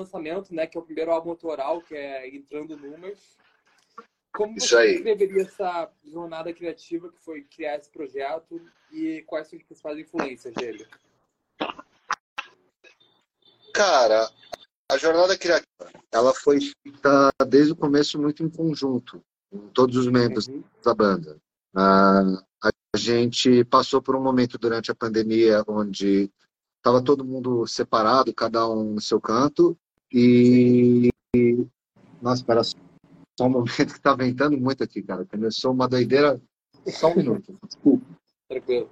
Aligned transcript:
lançamento, 0.00 0.54
né? 0.54 0.66
Que 0.66 0.76
é 0.76 0.80
o 0.80 0.84
primeiro 0.84 1.10
álbum 1.10 1.30
autoral, 1.30 1.80
que 1.82 1.94
é 1.94 2.28
Entrando 2.34 2.76
Numas. 2.76 3.36
Como 4.32 4.56
Isso 4.56 4.68
você 4.68 4.76
aí. 4.76 4.92
descreveria 4.94 5.42
essa 5.42 5.90
jornada 6.04 6.52
criativa 6.52 7.10
que 7.10 7.18
foi 7.20 7.42
criar 7.42 7.76
esse 7.76 7.90
projeto 7.90 8.60
e 8.92 9.22
quais 9.26 9.48
são 9.48 9.58
as 9.58 9.64
principais 9.64 9.98
influências 9.98 10.54
dele? 10.54 10.86
Cara, 13.74 14.28
a 14.90 14.96
jornada 14.98 15.36
criativa, 15.36 15.66
ela 16.12 16.34
foi 16.34 16.58
feita 16.60 17.30
desde 17.46 17.72
o 17.72 17.76
começo 17.76 18.20
muito 18.20 18.42
em 18.42 18.50
conjunto, 18.50 19.22
com 19.50 19.68
todos 19.68 19.96
os 19.96 20.06
membros 20.06 20.48
Uhum. 20.48 20.62
da 20.84 20.94
banda. 20.94 21.36
Ah, 21.74 22.42
a 22.94 22.96
gente 22.96 23.64
passou 23.64 24.02
por 24.02 24.16
um 24.16 24.22
momento 24.22 24.58
durante 24.58 24.90
a 24.90 24.94
pandemia 24.94 25.62
onde 25.68 26.30
estava 26.76 27.02
todo 27.02 27.24
mundo 27.24 27.66
separado, 27.66 28.34
cada 28.34 28.68
um 28.68 28.94
no 28.94 29.00
seu 29.00 29.20
canto, 29.20 29.78
e. 30.12 31.10
Nossa, 32.20 32.42
espera 32.42 32.62
só 32.64 33.46
um 33.46 33.50
momento 33.50 33.68
que 33.94 34.00
tá 34.00 34.14
ventando 34.14 34.56
muito 34.58 34.82
aqui, 34.84 35.02
cara. 35.02 35.24
Começou 35.26 35.72
uma 35.72 35.88
doideira. 35.88 36.40
Só 36.88 37.12
um 37.12 37.16
minuto. 37.16 37.54
Desculpa. 37.66 38.04
Tranquilo. 38.48 38.90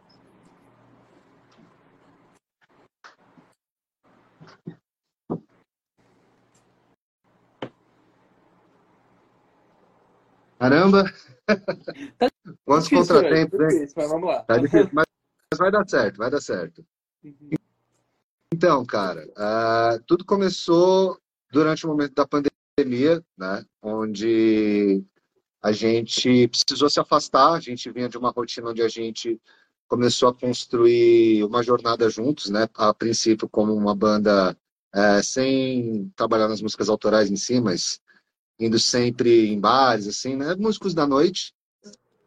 Caramba! 10.58 11.04
Quantos 12.64 12.88
Difícil, 12.88 13.14
contratempos, 13.14 13.58
velho, 13.58 13.70
hein? 13.70 13.78
difícil, 13.78 13.94
mas 13.96 14.10
vamos 14.10 14.28
lá. 14.28 14.42
Tá 14.42 14.58
difícil, 14.58 14.90
mas 14.92 15.08
mas 15.50 15.58
vai 15.58 15.70
dar 15.70 15.88
certo, 15.88 16.16
vai 16.18 16.30
dar 16.30 16.40
certo. 16.40 16.84
Uhum. 17.24 17.57
Então, 18.52 18.84
cara, 18.84 19.30
ah, 19.36 19.98
tudo 20.06 20.24
começou 20.24 21.18
durante 21.52 21.84
o 21.84 21.88
momento 21.88 22.14
da 22.14 22.26
pandemia, 22.26 23.22
né? 23.36 23.64
Onde 23.82 25.04
a 25.62 25.72
gente 25.72 26.48
precisou 26.48 26.88
se 26.88 26.98
afastar, 27.00 27.52
a 27.52 27.60
gente 27.60 27.90
vinha 27.90 28.08
de 28.08 28.16
uma 28.16 28.30
rotina 28.30 28.70
onde 28.70 28.82
a 28.82 28.88
gente 28.88 29.40
começou 29.86 30.28
a 30.28 30.34
construir 30.34 31.44
uma 31.44 31.62
jornada 31.62 32.08
juntos, 32.08 32.50
né? 32.50 32.68
A 32.74 32.94
princípio 32.94 33.48
como 33.48 33.74
uma 33.74 33.94
banda 33.94 34.56
eh, 34.94 35.22
sem 35.22 36.12
trabalhar 36.16 36.48
nas 36.48 36.62
músicas 36.62 36.88
autorais 36.88 37.30
em 37.30 37.36
si, 37.36 37.60
mas 37.60 38.00
indo 38.58 38.78
sempre 38.78 39.48
em 39.48 39.60
bares, 39.60 40.06
assim, 40.08 40.36
né? 40.36 40.54
Músicos 40.56 40.94
da 40.94 41.06
noite. 41.06 41.54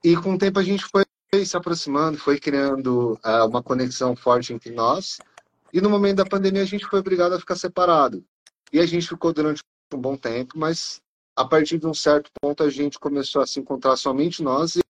E 0.04 0.16
com 0.16 0.34
o 0.34 0.38
tempo 0.38 0.60
a 0.60 0.64
gente 0.64 0.86
foi 0.86 1.04
se 1.46 1.56
aproximando, 1.56 2.18
foi 2.18 2.40
criando 2.40 3.18
ah, 3.24 3.46
uma 3.46 3.64
conexão 3.64 4.16
forte 4.16 4.54
entre 4.54 4.72
nós. 4.72 5.18
E 5.74 5.80
no 5.80 5.90
momento 5.90 6.18
da 6.18 6.26
pandemia 6.26 6.62
a 6.62 6.66
gente 6.66 6.86
foi 6.86 7.00
obrigado 7.00 7.34
a 7.34 7.40
ficar 7.40 7.56
separado. 7.56 8.26
E 8.74 8.80
a 8.80 8.86
gente 8.86 9.08
ficou 9.08 9.34
durante 9.34 9.62
um 9.94 9.98
bom 10.02 10.18
tempo, 10.18 10.58
mas 10.58 11.02
a 11.36 11.46
partir 11.46 11.80
de 11.80 11.88
um 11.88 11.94
certo 11.94 12.30
ponto 12.42 12.64
a 12.64 12.70
gente 12.70 13.00
começou 13.00 13.42
a 13.42 13.48
se 13.48 13.60
encontrar 13.60 13.96
somente 13.96 14.44
nós. 14.44 14.76
E... 14.76 14.82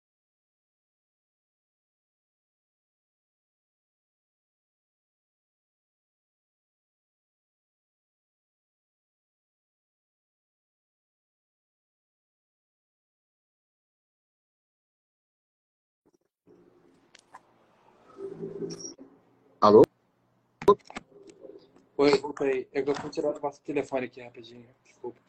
Alô? 19.60 19.89
Oi, 22.00 22.18
voltei. 22.18 22.66
Eu 22.72 22.82
vou 22.82 23.10
tirar 23.10 23.28
o 23.28 23.38
nosso 23.38 23.60
telefone 23.60 24.06
aqui 24.06 24.22
rapidinho. 24.22 24.74
Desculpa. 24.82 25.20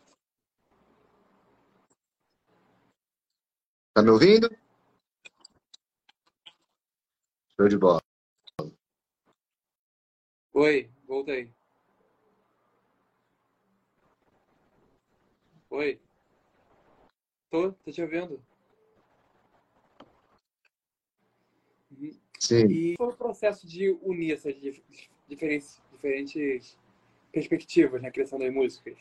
Tá 3.94 4.02
me 4.02 4.09
ouvindo? 4.09 4.50
Show 7.57 7.68
de 7.68 7.78
bola. 7.78 8.01
Oi, 10.53 10.90
voltei. 11.06 11.53
Oi. 15.72 16.01
Tô, 17.50 17.74
tô 17.74 17.91
te 17.91 18.01
ouvindo. 18.01 18.41
Uhum. 21.91 22.18
Sim. 22.40 22.66
E 22.69 22.95
foi 22.95 23.07
o 23.09 23.18
processo 23.18 23.68
de 23.68 23.90
unir 24.01 24.35
essas 24.35 24.56
dif- 24.56 24.81
diferentes, 26.01 26.78
perspectivas 27.31 28.01
na 28.01 28.12
criação 28.12 28.39
das 28.39 28.51
músicas? 28.51 28.97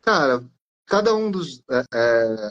Cara, 0.00 0.42
cada 0.86 1.14
um 1.14 1.30
dos. 1.30 1.62
é, 1.70 1.84
é, 1.94 2.50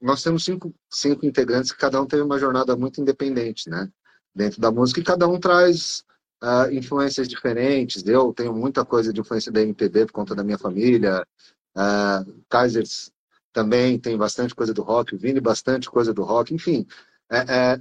nós 0.00 0.22
temos 0.22 0.44
cinco, 0.44 0.74
cinco 0.90 1.24
integrantes 1.24 1.72
que 1.72 1.78
cada 1.78 2.00
um 2.00 2.06
teve 2.06 2.22
uma 2.22 2.38
jornada 2.38 2.76
muito 2.76 3.00
independente, 3.00 3.70
né? 3.70 3.90
Dentro 4.34 4.60
da 4.60 4.70
música, 4.70 5.00
e 5.00 5.04
cada 5.04 5.28
um 5.28 5.38
traz 5.38 6.04
ah, 6.40 6.68
influências 6.72 7.28
diferentes. 7.28 8.04
Eu 8.06 8.32
tenho 8.32 8.52
muita 8.54 8.84
coisa 8.84 9.12
de 9.12 9.20
influência 9.20 9.52
da 9.52 9.62
MPB 9.62 10.06
por 10.06 10.12
conta 10.12 10.34
da 10.34 10.42
minha 10.42 10.58
família. 10.58 11.26
Ah, 11.74 12.24
Kaisers 12.48 13.12
também 13.52 13.98
tem 13.98 14.16
bastante 14.16 14.54
coisa 14.54 14.72
do 14.72 14.82
rock, 14.82 15.16
Vini 15.16 15.40
bastante 15.40 15.90
coisa 15.90 16.12
do 16.14 16.22
rock, 16.22 16.54
enfim. 16.54 16.86
é, 17.30 17.74
é, 17.74 17.80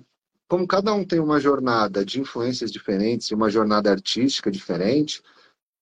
como 0.52 0.68
cada 0.68 0.94
um 0.94 1.06
tem 1.06 1.18
uma 1.18 1.40
jornada 1.40 2.04
de 2.04 2.20
influências 2.20 2.70
diferentes 2.70 3.32
e 3.32 3.34
uma 3.34 3.50
jornada 3.50 3.90
artística 3.90 4.52
diferente, 4.52 5.24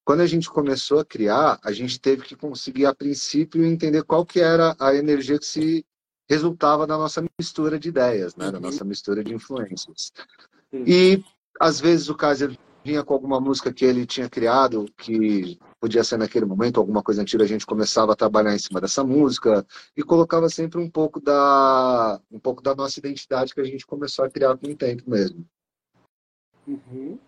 quando 0.06 0.20
a 0.20 0.28
gente 0.28 0.48
começou 0.48 1.00
a 1.00 1.06
criar, 1.06 1.60
a 1.64 1.72
gente 1.72 2.00
teve 2.00 2.22
que 2.22 2.36
conseguir, 2.36 2.86
a 2.86 2.94
princípio, 2.94 3.66
entender 3.66 4.04
qual 4.04 4.24
que 4.24 4.40
era 4.40 4.76
a 4.80 4.94
energia 4.94 5.40
que 5.40 5.46
se 5.48 5.84
resultava 6.30 6.86
da 6.86 6.96
nossa 6.96 7.26
mistura 7.40 7.80
de 7.80 7.90
ideias, 7.90 8.36
né? 8.36 8.52
da 8.52 8.60
Uhum. 8.60 8.66
nossa 8.66 8.86
mistura 8.86 9.24
de 9.24 9.34
influências. 9.34 10.12
E, 10.72 11.24
às 11.60 11.80
vezes, 11.80 12.08
o 12.08 12.14
Kaiser 12.14 12.56
vinha 12.90 13.04
com 13.04 13.14
alguma 13.14 13.40
música 13.40 13.72
que 13.72 13.86
ele 13.86 14.04
tinha 14.06 14.28
criado, 14.28 14.86
que 14.98 15.60
podia 15.80 16.04
ser 16.04 16.18
naquele 16.18 16.46
momento, 16.46 16.80
alguma 16.80 17.04
coisa 17.04 17.22
antiga, 17.22 17.44
a 17.44 17.48
gente 17.48 17.66
começava 17.66 18.14
a 18.14 18.16
trabalhar 18.16 18.56
em 18.56 18.60
cima 18.60 18.82
dessa 18.82 19.04
música 19.04 19.66
e 19.96 20.02
colocava 20.02 20.50
sempre 20.50 20.82
um 20.82 20.90
pouco 20.90 21.22
da, 21.22 22.20
um 22.32 22.40
pouco 22.40 22.64
da 22.64 22.74
nossa 22.74 23.00
identidade 23.00 23.54
que 23.54 23.62
a 23.62 23.66
gente 23.66 23.86
começou 23.86 24.26
a 24.26 24.30
criar 24.30 24.58
com 24.58 24.68
o 24.68 24.76
tempo 24.76 25.08
mesmo. 25.08 25.46
Uhum. 26.68 27.20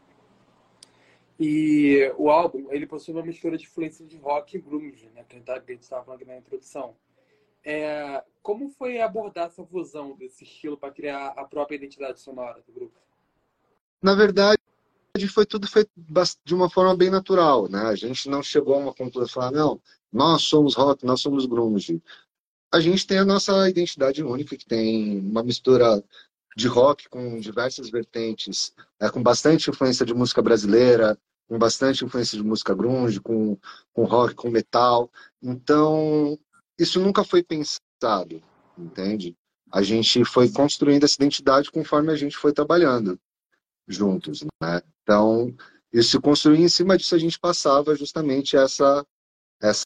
E 1.39 2.11
o 2.17 2.29
álbum, 2.29 2.67
ele 2.71 2.87
possui 2.87 3.13
uma 3.13 3.23
mistura 3.23 3.55
de 3.55 3.65
influência 3.65 4.05
de 4.05 4.17
rock 4.17 4.57
e 4.57 4.61
grunge, 4.61 5.09
né? 5.13 5.23
Que 5.27 5.37
a 5.37 5.59
gente 5.59 5.81
estava 5.81 6.03
falando 6.03 6.21
aqui 6.21 6.29
na 6.29 6.37
introdução. 6.37 6.95
É, 7.63 8.23
como 8.41 8.69
foi 8.69 8.99
abordar 8.99 9.47
essa 9.47 9.63
fusão 9.63 10.15
desse 10.15 10.43
estilo 10.43 10.75
para 10.75 10.91
criar 10.91 11.27
a 11.37 11.43
própria 11.45 11.75
identidade 11.75 12.19
sonora 12.19 12.61
do 12.65 12.73
grupo? 12.73 12.99
Na 14.01 14.15
verdade, 14.15 14.57
foi 15.27 15.45
tudo 15.45 15.67
feito 15.67 15.89
de 16.45 16.55
uma 16.55 16.69
forma 16.69 16.95
bem 16.95 17.09
natural, 17.09 17.67
né? 17.69 17.81
A 17.83 17.95
gente 17.95 18.29
não 18.29 18.41
chegou 18.41 18.75
a 18.75 18.77
uma 18.77 18.93
conclusão 18.93 19.25
e 19.25 19.31
falar, 19.31 19.51
não, 19.51 19.81
nós 20.11 20.43
somos 20.43 20.75
rock, 20.75 21.05
nós 21.05 21.21
somos 21.21 21.45
grunge. 21.45 22.01
A 22.73 22.79
gente 22.79 23.05
tem 23.05 23.17
a 23.17 23.25
nossa 23.25 23.69
identidade 23.69 24.23
única, 24.23 24.55
que 24.55 24.65
tem 24.65 25.19
uma 25.19 25.43
mistura 25.43 26.03
de 26.55 26.67
rock 26.67 27.09
com 27.09 27.39
diversas 27.39 27.89
vertentes, 27.89 28.73
né? 28.99 29.09
com 29.09 29.21
bastante 29.21 29.69
influência 29.69 30.05
de 30.05 30.13
música 30.13 30.41
brasileira, 30.41 31.17
com 31.47 31.57
bastante 31.57 32.05
influência 32.05 32.37
de 32.37 32.43
música 32.43 32.73
grunge, 32.73 33.19
com, 33.19 33.57
com 33.93 34.05
rock, 34.05 34.35
com 34.35 34.49
metal. 34.49 35.11
Então, 35.41 36.39
isso 36.79 36.99
nunca 36.99 37.23
foi 37.23 37.43
pensado, 37.43 38.41
entende? 38.77 39.35
A 39.69 39.81
gente 39.81 40.23
foi 40.23 40.49
construindo 40.49 41.03
essa 41.03 41.15
identidade 41.15 41.71
conforme 41.71 42.11
a 42.11 42.15
gente 42.15 42.37
foi 42.37 42.53
trabalhando 42.53 43.19
juntos, 43.91 44.43
né? 44.61 44.81
Então, 45.03 45.53
isso 45.91 46.11
se 46.11 46.19
construía 46.19 46.63
em 46.65 46.69
cima 46.69 46.97
disso 46.97 47.15
a 47.15 47.19
gente 47.19 47.39
passava 47.39 47.95
justamente 47.95 48.55
essa 48.55 49.05
essa, 49.61 49.85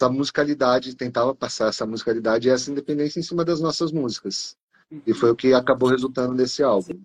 essa 0.00 0.08
musicalidade, 0.10 0.94
tentava 0.94 1.34
passar 1.34 1.68
essa 1.68 1.84
musicalidade 1.86 2.46
e 2.46 2.50
essa 2.50 2.70
independência 2.70 3.18
em 3.18 3.22
cima 3.24 3.44
das 3.44 3.60
nossas 3.60 3.90
músicas. 3.90 4.56
E 5.06 5.12
foi 5.12 5.30
o 5.30 5.36
que 5.36 5.52
acabou 5.52 5.88
resultando 5.88 6.32
nesse 6.34 6.62
álbum. 6.62 7.00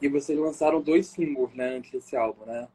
E 0.00 0.08
vocês 0.08 0.38
lançaram 0.38 0.80
dois 0.80 1.08
singles, 1.08 1.52
né, 1.54 1.76
antes 1.76 1.90
desse 1.90 2.16
álbum, 2.16 2.46
né? 2.46 2.68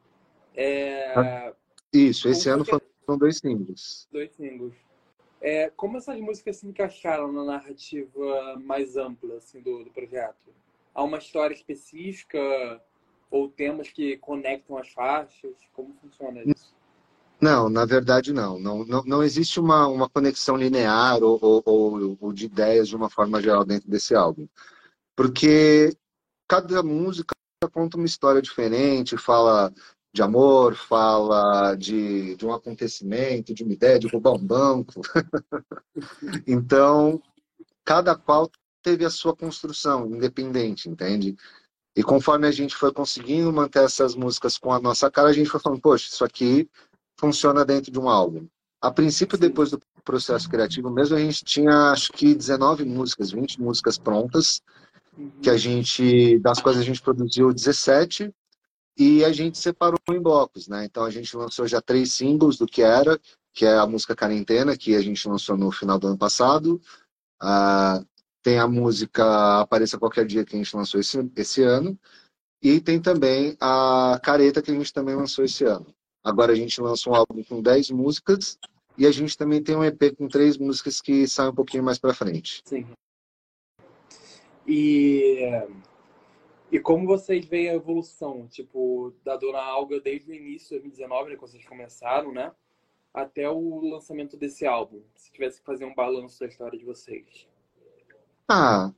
É, 0.54 1.52
Isso, 1.92 2.28
esse 2.28 2.44
Como 2.44 2.54
ano 2.56 2.64
que- 2.64 2.70
foram 3.04 3.18
dois 3.18 3.38
singles. 3.38 4.06
dois 4.12 4.30
singles. 4.36 4.74
É, 5.40 5.70
como 5.70 5.96
essas 5.98 6.20
músicas 6.20 6.56
se 6.58 6.66
encaixaram 6.66 7.32
na 7.32 7.44
narrativa 7.44 8.56
mais 8.60 8.96
ampla 8.96 9.36
assim, 9.36 9.60
do, 9.60 9.84
do 9.84 9.90
projeto? 9.90 10.52
Há 10.98 11.04
uma 11.04 11.18
história 11.18 11.54
específica 11.54 12.40
ou 13.30 13.48
temas 13.48 13.88
que 13.88 14.16
conectam 14.16 14.76
as 14.76 14.88
faixas? 14.88 15.54
Como 15.72 15.94
funciona 15.94 16.42
isso? 16.42 16.74
Não, 17.40 17.70
na 17.70 17.84
verdade 17.84 18.32
não. 18.32 18.58
Não, 18.58 18.84
não, 18.84 19.04
não 19.04 19.22
existe 19.22 19.60
uma, 19.60 19.86
uma 19.86 20.08
conexão 20.08 20.56
linear 20.56 21.22
ou, 21.22 21.62
ou, 21.64 22.18
ou 22.20 22.32
de 22.32 22.46
ideias 22.46 22.88
de 22.88 22.96
uma 22.96 23.08
forma 23.08 23.40
geral 23.40 23.64
dentro 23.64 23.88
desse 23.88 24.12
álbum. 24.12 24.48
Porque 25.14 25.96
cada 26.48 26.82
música 26.82 27.32
conta 27.72 27.96
uma 27.96 28.04
história 28.06 28.42
diferente, 28.42 29.16
fala 29.16 29.72
de 30.12 30.20
amor, 30.20 30.74
fala 30.74 31.76
de, 31.76 32.34
de 32.34 32.44
um 32.44 32.52
acontecimento, 32.52 33.54
de 33.54 33.62
uma 33.62 33.72
ideia, 33.72 34.00
de 34.00 34.08
roubar 34.08 34.32
um 34.32 34.44
banco. 34.44 35.00
então, 36.44 37.22
cada 37.84 38.16
qual 38.16 38.50
teve 38.82 39.04
a 39.04 39.10
sua 39.10 39.34
construção 39.34 40.06
independente, 40.06 40.88
entende? 40.88 41.36
E 41.96 42.02
conforme 42.02 42.46
a 42.46 42.52
gente 42.52 42.76
foi 42.76 42.92
conseguindo 42.92 43.52
manter 43.52 43.84
essas 43.84 44.14
músicas 44.14 44.56
com 44.56 44.72
a 44.72 44.80
nossa 44.80 45.10
cara, 45.10 45.28
a 45.28 45.32
gente 45.32 45.50
foi 45.50 45.60
falando, 45.60 45.80
poxa, 45.80 46.08
isso 46.08 46.24
aqui 46.24 46.68
funciona 47.18 47.64
dentro 47.64 47.90
de 47.90 47.98
um 47.98 48.08
álbum. 48.08 48.46
A 48.80 48.90
princípio, 48.90 49.36
depois 49.36 49.70
do 49.70 49.80
processo 50.04 50.48
criativo 50.48 50.90
mesmo, 50.90 51.16
a 51.16 51.18
gente 51.18 51.44
tinha 51.44 51.90
acho 51.90 52.12
que 52.12 52.34
19 52.34 52.84
músicas, 52.84 53.32
20 53.32 53.60
músicas 53.60 53.98
prontas, 53.98 54.62
que 55.42 55.50
a 55.50 55.56
gente, 55.56 56.38
das 56.38 56.60
quais 56.60 56.78
a 56.78 56.82
gente 56.82 57.02
produziu 57.02 57.52
17 57.52 58.32
e 58.96 59.24
a 59.24 59.32
gente 59.32 59.58
separou 59.58 59.98
em 60.10 60.20
blocos, 60.20 60.68
né? 60.68 60.84
Então 60.84 61.04
a 61.04 61.10
gente 61.10 61.36
lançou 61.36 61.66
já 61.66 61.80
três 61.80 62.12
singles 62.12 62.56
do 62.56 62.66
que 62.66 62.82
era, 62.82 63.18
que 63.52 63.66
é 63.66 63.76
a 63.76 63.86
música 63.86 64.14
Quarentena, 64.14 64.76
que 64.76 64.94
a 64.94 65.00
gente 65.00 65.28
lançou 65.28 65.56
no 65.56 65.70
final 65.72 65.98
do 65.98 66.06
ano 66.06 66.18
passado. 66.18 66.80
Uh, 67.42 68.06
tem 68.42 68.58
a 68.58 68.68
música 68.68 69.60
Apareça 69.60 69.98
Qualquer 69.98 70.26
Dia, 70.26 70.44
que 70.44 70.54
a 70.54 70.58
gente 70.58 70.76
lançou 70.76 71.00
esse, 71.00 71.18
esse 71.36 71.62
ano. 71.62 71.98
E 72.62 72.80
tem 72.80 73.00
também 73.00 73.56
a 73.60 74.20
Careta, 74.22 74.60
que 74.60 74.70
a 74.70 74.74
gente 74.74 74.92
também 74.92 75.14
lançou 75.14 75.44
esse 75.44 75.64
ano. 75.64 75.86
Agora 76.24 76.52
a 76.52 76.56
gente 76.56 76.80
lança 76.80 77.08
um 77.08 77.14
álbum 77.14 77.42
com 77.44 77.62
10 77.62 77.90
músicas 77.90 78.58
e 78.96 79.06
a 79.06 79.12
gente 79.12 79.36
também 79.36 79.62
tem 79.62 79.76
um 79.76 79.84
EP 79.84 80.16
com 80.16 80.26
três 80.26 80.58
músicas 80.58 81.00
que 81.00 81.26
saem 81.28 81.50
um 81.50 81.54
pouquinho 81.54 81.84
mais 81.84 81.98
para 81.98 82.12
frente. 82.12 82.62
Sim. 82.64 82.86
E, 84.66 85.48
e 86.70 86.80
como 86.80 87.06
vocês 87.06 87.46
veem 87.46 87.70
a 87.70 87.74
evolução, 87.74 88.46
tipo, 88.48 89.14
da 89.24 89.36
Dona 89.36 89.60
Alga 89.60 90.00
desde 90.00 90.30
o 90.30 90.34
início 90.34 90.76
de 90.76 90.82
2019, 90.82 91.30
né, 91.30 91.36
quando 91.36 91.50
vocês 91.52 91.64
começaram, 91.64 92.32
né? 92.32 92.52
Até 93.14 93.48
o 93.48 93.88
lançamento 93.88 94.36
desse 94.36 94.66
álbum. 94.66 95.00
Se 95.14 95.30
tivesse 95.30 95.60
que 95.60 95.66
fazer 95.66 95.84
um 95.84 95.94
balanço 95.94 96.40
da 96.40 96.46
história 96.46 96.78
de 96.78 96.84
vocês. 96.84 97.48
Ah, 98.48 98.90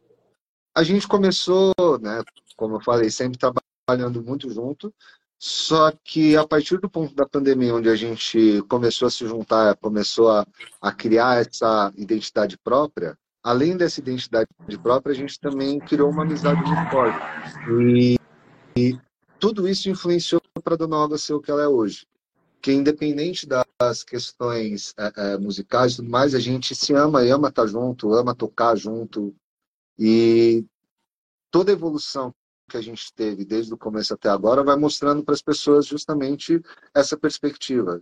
a 0.75 0.82
gente 0.82 1.08
começou, 1.08 1.73
né, 2.00 2.23
como 2.56 2.76
eu 2.76 2.81
falei, 2.81 3.11
sempre 3.11 3.38
trabalhando 3.38 4.23
muito 4.23 4.49
junto, 4.49 4.94
só 5.38 5.91
que 6.05 6.37
a 6.37 6.47
partir 6.47 6.79
do 6.79 6.88
ponto 6.88 7.14
da 7.14 7.26
pandemia, 7.26 7.75
onde 7.75 7.88
a 7.88 7.97
gente 7.97 8.62
começou 8.69 9.08
a 9.08 9.11
se 9.11 9.26
juntar, 9.26 9.76
começou 9.76 10.31
a, 10.31 10.47
a 10.81 10.93
criar 10.93 11.41
essa 11.41 11.93
identidade 11.97 12.56
própria, 12.58 13.19
além 13.43 13.76
dessa 13.76 14.00
identidade 14.00 14.49
própria, 14.82 15.12
a 15.12 15.17
gente 15.17 15.41
também 15.41 15.81
criou 15.81 16.11
uma 16.11 16.23
amizade 16.23 16.62
muito 16.62 16.91
forte. 16.91 17.19
E, 17.82 18.17
e 18.76 18.99
tudo 19.38 19.67
isso 19.67 19.88
influenciou 19.88 20.41
para 20.62 20.75
a 20.75 20.76
Dona 20.76 20.99
Olga 20.99 21.19
ser 21.19 21.32
o 21.32 21.41
que 21.41 21.50
ela 21.50 21.62
é 21.62 21.69
hoje. 21.69 22.06
Que 22.61 22.73
independente 22.73 23.47
das 23.47 24.05
questões 24.05 24.95
é, 24.99 25.33
é, 25.33 25.39
musicais 25.39 25.93
e 25.93 25.97
tudo 25.97 26.11
mais, 26.11 26.35
a 26.35 26.41
gente 26.41 26.75
se 26.75 26.93
ama 26.93 27.25
e 27.25 27.31
ama 27.31 27.49
estar 27.49 27.67
junto, 27.67 28.12
ama 28.12 28.35
tocar 28.35 28.77
junto, 28.77 29.35
e 29.99 30.65
toda 31.51 31.73
evolução 31.73 32.35
que 32.71 32.77
a 32.77 32.81
gente 32.81 33.12
teve 33.12 33.45
desde 33.45 33.75
o 33.75 33.77
começo 33.77 34.15
até 34.15 34.31
agora 34.31 34.62
vai 34.62 34.77
mostrando 34.77 35.23
para 35.23 35.35
as 35.35 35.43
pessoas 35.43 35.85
justamente 35.85 36.62
essa 36.95 37.19
perspectiva. 37.19 38.01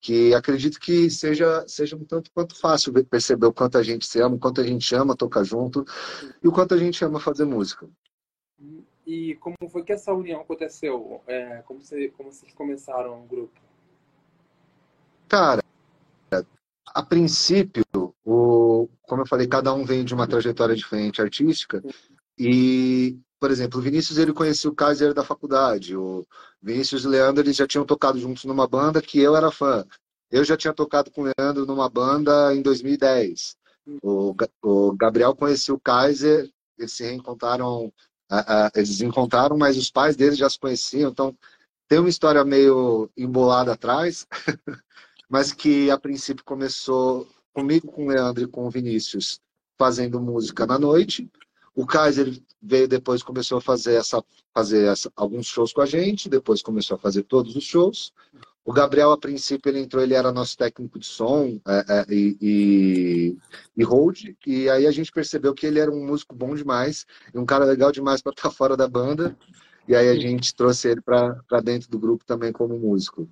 Que 0.00 0.32
acredito 0.32 0.78
que 0.78 1.10
seja, 1.10 1.66
seja 1.66 1.96
um 1.96 2.04
tanto 2.04 2.30
quanto 2.32 2.56
fácil 2.56 2.92
perceber 3.04 3.46
o 3.46 3.52
quanto 3.52 3.78
a 3.78 3.82
gente 3.82 4.06
se 4.06 4.20
ama, 4.20 4.36
o 4.36 4.38
quanto 4.38 4.60
a 4.60 4.64
gente 4.64 4.94
ama 4.94 5.16
tocar 5.16 5.42
junto 5.42 5.84
e 6.42 6.48
o 6.48 6.52
quanto 6.52 6.74
a 6.74 6.78
gente 6.78 7.04
ama 7.04 7.18
fazer 7.18 7.44
música. 7.44 7.88
E 9.04 9.34
como 9.36 9.56
foi 9.68 9.82
que 9.82 9.92
essa 9.92 10.12
união 10.12 10.40
aconteceu? 10.40 11.20
É, 11.26 11.62
como, 11.62 11.80
você, 11.80 12.10
como 12.10 12.30
vocês 12.30 12.52
começaram 12.54 13.24
o 13.24 13.26
grupo? 13.26 13.60
Cara, 15.30 15.62
a 16.86 17.02
princípio, 17.04 17.84
o, 18.24 18.88
como 19.02 19.22
eu 19.22 19.26
falei, 19.26 19.46
cada 19.46 19.72
um 19.72 19.84
vem 19.84 20.04
de 20.04 20.12
uma 20.12 20.26
trajetória 20.26 20.74
diferente 20.74 21.22
artística. 21.22 21.80
E, 22.36 23.16
por 23.38 23.48
exemplo, 23.48 23.78
o 23.78 23.82
Vinícius 23.82 24.18
ele 24.18 24.32
conhecia 24.32 24.68
o 24.68 24.74
Kaiser 24.74 25.14
da 25.14 25.22
faculdade. 25.22 25.96
O 25.96 26.26
Vinícius 26.60 27.04
e 27.04 27.06
o 27.06 27.10
Leandro 27.10 27.44
eles 27.44 27.54
já 27.54 27.64
tinham 27.64 27.84
tocado 27.86 28.18
juntos 28.18 28.44
numa 28.44 28.66
banda 28.66 29.00
que 29.00 29.20
eu 29.20 29.36
era 29.36 29.52
fã. 29.52 29.86
Eu 30.32 30.42
já 30.42 30.56
tinha 30.56 30.72
tocado 30.72 31.12
com 31.12 31.22
o 31.22 31.32
Leandro 31.38 31.64
numa 31.64 31.88
banda 31.88 32.52
em 32.52 32.60
2010. 32.60 33.56
O, 34.02 34.34
o 34.64 34.92
Gabriel 34.96 35.36
conhecia 35.36 35.72
o 35.72 35.80
Kaiser, 35.80 36.50
eles 36.76 36.92
se 36.92 37.04
reencontraram, 37.04 37.84
uh, 37.84 38.36
uh, 38.36 38.70
eles 38.74 39.00
encontraram, 39.00 39.56
mas 39.56 39.76
os 39.76 39.92
pais 39.92 40.16
deles 40.16 40.36
já 40.36 40.50
se 40.50 40.58
conheciam. 40.58 41.08
Então, 41.08 41.36
tem 41.86 42.00
uma 42.00 42.08
história 42.08 42.44
meio 42.44 43.08
embolada 43.16 43.74
atrás. 43.74 44.26
mas 45.30 45.52
que 45.52 45.88
a 45.92 45.98
princípio 45.98 46.44
começou 46.44 47.26
comigo, 47.54 47.86
com 47.86 48.06
o 48.06 48.08
Leandro 48.08 48.42
e 48.42 48.48
com 48.48 48.66
o 48.66 48.70
Vinícius, 48.70 49.40
fazendo 49.78 50.20
música 50.20 50.66
na 50.66 50.76
noite. 50.76 51.30
O 51.74 51.86
Kaiser 51.86 52.36
veio 52.60 52.88
depois, 52.88 53.22
começou 53.22 53.58
a 53.58 53.60
fazer, 53.60 53.94
essa, 53.94 54.22
fazer 54.52 54.86
essa, 54.86 55.10
alguns 55.14 55.46
shows 55.46 55.72
com 55.72 55.80
a 55.80 55.86
gente, 55.86 56.28
depois 56.28 56.62
começou 56.62 56.96
a 56.96 56.98
fazer 56.98 57.22
todos 57.22 57.54
os 57.54 57.62
shows. 57.62 58.12
O 58.64 58.72
Gabriel, 58.72 59.12
a 59.12 59.18
princípio, 59.18 59.70
ele 59.70 59.78
entrou, 59.78 60.02
ele 60.02 60.14
era 60.14 60.32
nosso 60.32 60.56
técnico 60.56 60.98
de 60.98 61.06
som 61.06 61.60
é, 61.66 61.84
é, 61.88 62.06
e, 62.10 62.36
e, 62.40 63.38
e 63.76 63.84
hold, 63.84 64.34
e 64.46 64.68
aí 64.68 64.86
a 64.86 64.90
gente 64.90 65.12
percebeu 65.12 65.54
que 65.54 65.64
ele 65.64 65.78
era 65.78 65.90
um 65.90 66.04
músico 66.04 66.34
bom 66.34 66.54
demais, 66.54 67.06
um 67.34 67.46
cara 67.46 67.64
legal 67.64 67.92
demais 67.92 68.20
para 68.20 68.32
estar 68.32 68.50
fora 68.52 68.76
da 68.76 68.88
banda, 68.88 69.36
e 69.88 69.94
aí 69.94 70.08
a 70.08 70.16
gente 70.16 70.54
trouxe 70.54 70.88
ele 70.88 71.00
para 71.00 71.60
dentro 71.62 71.88
do 71.88 71.98
grupo 71.98 72.24
também 72.24 72.52
como 72.52 72.78
músico. 72.78 73.28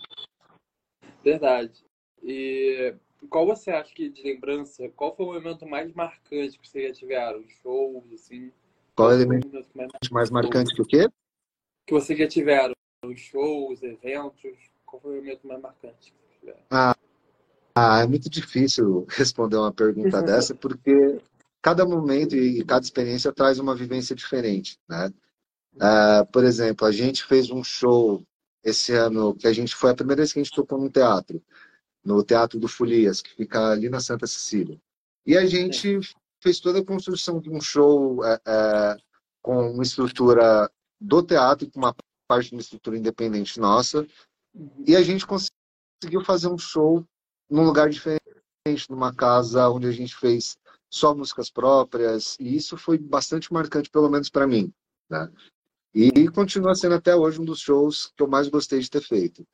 Verdade. 1.23 1.88
E 2.23 2.95
qual 3.29 3.47
você 3.47 3.71
acha 3.71 3.93
que, 3.95 4.09
de 4.09 4.23
lembrança, 4.23 4.89
qual 4.91 5.15
foi 5.15 5.27
o 5.27 5.33
momento 5.33 5.67
mais 5.67 5.93
marcante 5.93 6.59
que 6.59 6.69
vocês 6.69 6.89
já 6.89 6.95
tiveram? 6.95 7.45
Shows, 7.63 8.13
assim? 8.13 8.53
Qual, 8.95 9.09
qual 9.09 9.13
elemento 9.13 9.49
mais, 9.75 10.11
mais 10.11 10.31
marcante 10.31 10.75
que 10.75 10.83
o 10.83 10.87
quê? 10.87 11.09
Que 11.87 11.93
vocês 11.93 12.19
já 12.19 12.27
tiveram? 12.27 12.75
Shows, 13.17 13.83
eventos? 13.83 14.57
Qual 14.85 15.01
foi 15.01 15.13
o 15.13 15.17
momento 15.17 15.47
mais 15.47 15.61
marcante 15.61 16.13
que 16.13 16.39
tiveram? 16.39 16.61
Ah, 16.71 16.95
ah, 17.75 18.01
é 18.01 18.07
muito 18.07 18.29
difícil 18.31 19.07
responder 19.11 19.57
uma 19.57 19.73
pergunta 19.73 20.21
dessa, 20.23 20.55
porque 20.55 21.21
cada 21.63 21.85
momento 21.85 22.37
e 22.37 22.65
cada 22.65 22.85
experiência 22.85 23.33
traz 23.33 23.59
uma 23.59 23.75
vivência 23.75 24.15
diferente, 24.15 24.79
né? 24.89 25.13
Uh, 25.75 26.27
por 26.33 26.45
exemplo, 26.45 26.87
a 26.87 26.91
gente 26.91 27.25
fez 27.25 27.51
um 27.51 27.63
show 27.63 28.25
esse 28.65 28.93
ano 28.93 29.35
que 29.35 29.47
a 29.47 29.53
gente 29.53 29.77
foi 29.77 29.91
a 29.91 29.95
primeira 29.95 30.23
vez 30.23 30.33
que 30.33 30.41
a 30.41 30.43
gente 30.43 30.55
tocou 30.55 30.77
num 30.77 30.91
teatro 30.91 31.41
no 32.09 32.25
Teatro 32.25 32.59
do 32.59 32.67
Folias, 32.67 33.21
que 33.21 33.35
fica 33.35 33.73
ali 33.73 33.91
na 33.91 34.01
Santa 34.01 34.27
Cecília. 34.27 34.81
E 35.27 35.37
a 35.37 35.45
gente 35.45 36.01
fez 36.43 36.59
toda 36.59 36.79
a 36.79 36.85
construção 36.85 37.39
de 37.39 37.51
um 37.51 37.61
show 37.61 38.25
é, 38.25 38.41
é, 38.47 38.97
com 39.43 39.73
uma 39.73 39.83
estrutura 39.83 40.71
do 40.99 41.23
teatro, 41.23 41.71
com 41.71 41.79
uma 41.79 41.95
parte 42.27 42.49
de 42.49 42.55
uma 42.55 42.63
estrutura 42.63 42.97
independente 42.97 43.61
nossa. 43.61 44.07
E 44.87 44.97
a 44.97 45.03
gente 45.03 45.27
conseguiu 45.27 46.25
fazer 46.25 46.49
um 46.49 46.57
show 46.57 47.05
num 47.51 47.65
lugar 47.65 47.91
diferente, 47.91 48.23
numa 48.89 49.15
casa 49.15 49.69
onde 49.69 49.87
a 49.87 49.93
gente 49.93 50.17
fez 50.17 50.57
só 50.91 51.15
músicas 51.15 51.51
próprias. 51.51 52.39
E 52.41 52.57
isso 52.57 52.79
foi 52.79 52.97
bastante 52.97 53.53
marcante, 53.53 53.91
pelo 53.91 54.09
menos 54.09 54.31
para 54.31 54.47
mim. 54.47 54.73
Né? 55.11 55.31
E 55.95 56.31
continua 56.31 56.75
sendo 56.75 56.95
até 56.95 57.15
hoje 57.15 57.39
um 57.39 57.45
dos 57.45 57.61
shows 57.61 58.11
que 58.17 58.23
eu 58.23 58.29
mais 58.29 58.49
gostei 58.49 58.81
de 58.81 58.89
ter 58.89 59.03
feito. 59.03 59.47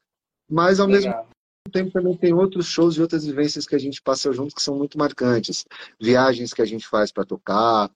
Mas, 0.49 0.79
ao 0.79 0.87
Legal. 0.87 1.25
mesmo 1.25 1.34
tempo 1.75 1.91
também 1.91 2.17
tem 2.17 2.33
outros 2.33 2.67
shows 2.67 2.97
e 2.97 3.03
outras 3.03 3.25
vivências 3.27 3.67
que 3.67 3.75
a 3.75 3.79
gente 3.79 4.01
passa 4.01 4.33
junto 4.33 4.55
que 4.55 4.63
são 4.63 4.79
muito 4.79 4.97
marcantes. 4.97 5.67
Viagens 6.01 6.55
que 6.55 6.63
a 6.63 6.65
gente 6.65 6.87
faz 6.87 7.11
para 7.11 7.25
tocar. 7.25 7.91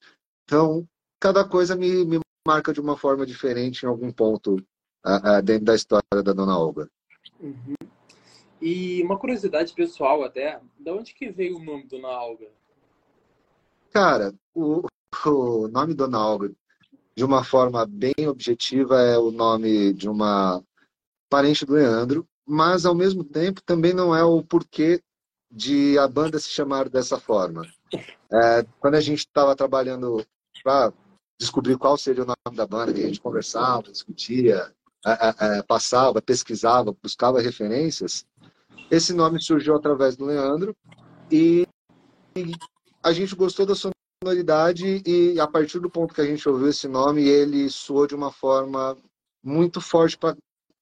Então, 0.45 0.85
cada 1.21 1.49
coisa 1.49 1.77
me, 1.77 2.05
me, 2.05 2.19
marca 2.47 2.73
de 2.73 2.81
uma 2.81 2.97
forma 2.97 3.25
diferente 3.25 3.85
em 3.85 3.87
algum 3.87 4.11
ponto 4.11 4.57
uh, 5.07 5.39
uh, 5.39 5.43
dentro 5.43 5.67
da 5.67 5.77
história 5.77 6.03
da 6.25 6.33
Dona 6.33 6.59
Olga. 6.59 6.91
Uhum. 7.39 7.75
E 8.61 9.01
uma 9.05 9.17
curiosidade 9.17 9.73
pessoal 9.73 10.25
até, 10.25 10.61
de 10.77 10.91
onde 10.91 11.15
que 11.15 11.31
veio 11.31 11.59
o 11.59 11.65
nome 11.65 11.87
Dona 11.87 12.09
Olga? 12.09 12.49
Cara, 13.93 14.35
o, 14.53 14.83
o 15.27 15.69
nome 15.69 15.95
Dona 15.95 16.27
Olga, 16.27 16.51
de 17.15 17.25
uma 17.25 17.45
forma 17.45 17.87
bem 17.87 18.27
objetiva, 18.27 19.01
é 19.01 19.17
o 19.17 19.31
nome 19.31 19.93
de 19.93 20.09
uma 20.09 20.65
parente 21.31 21.65
do 21.65 21.75
Leandro, 21.75 22.27
mas 22.49 22.87
ao 22.87 22.95
mesmo 22.95 23.23
tempo 23.23 23.63
também 23.63 23.93
não 23.93 24.17
é 24.17 24.25
o 24.25 24.43
porquê 24.43 25.03
de 25.51 25.99
a 25.99 26.09
banda 26.09 26.39
se 26.39 26.49
chamar 26.49 26.89
dessa 26.89 27.21
forma. 27.21 27.63
É, 28.33 28.65
quando 28.81 28.95
a 28.95 29.01
gente 29.01 29.21
estava 29.21 29.55
trabalhando 29.55 30.25
para 30.63 30.93
descobrir 31.39 31.77
qual 31.77 31.97
seria 31.97 32.25
o 32.25 32.27
nome 32.27 32.57
da 32.57 32.67
banda, 32.67 32.93
a 32.93 32.95
gente 32.95 33.21
conversava, 33.21 33.93
discutia, 33.93 34.73
é, 35.07 35.11
é, 35.11 35.59
é, 35.59 35.63
passava, 35.63 36.21
pesquisava, 36.21 36.95
buscava 37.03 37.41
referências, 37.41 38.27
esse 38.91 39.13
nome 39.13 39.41
surgiu 39.41 39.77
através 39.77 40.17
do 40.17 40.25
Leandro 40.25 40.75
e 41.31 41.67
a 43.03 43.13
gente 43.13 43.37
gostou 43.37 43.67
da 43.67 43.75
sonoridade 43.75 45.03
e 45.07 45.39
a 45.39 45.47
partir 45.47 45.79
do 45.79 45.91
ponto 45.91 46.15
que 46.15 46.21
a 46.21 46.27
gente 46.27 46.49
ouviu 46.49 46.69
esse 46.69 46.89
nome, 46.89 47.29
ele 47.29 47.69
soou 47.69 48.07
de 48.07 48.15
uma 48.15 48.33
forma 48.33 48.97
muito 49.43 49.81
forte 49.81 50.17
para 50.17 50.37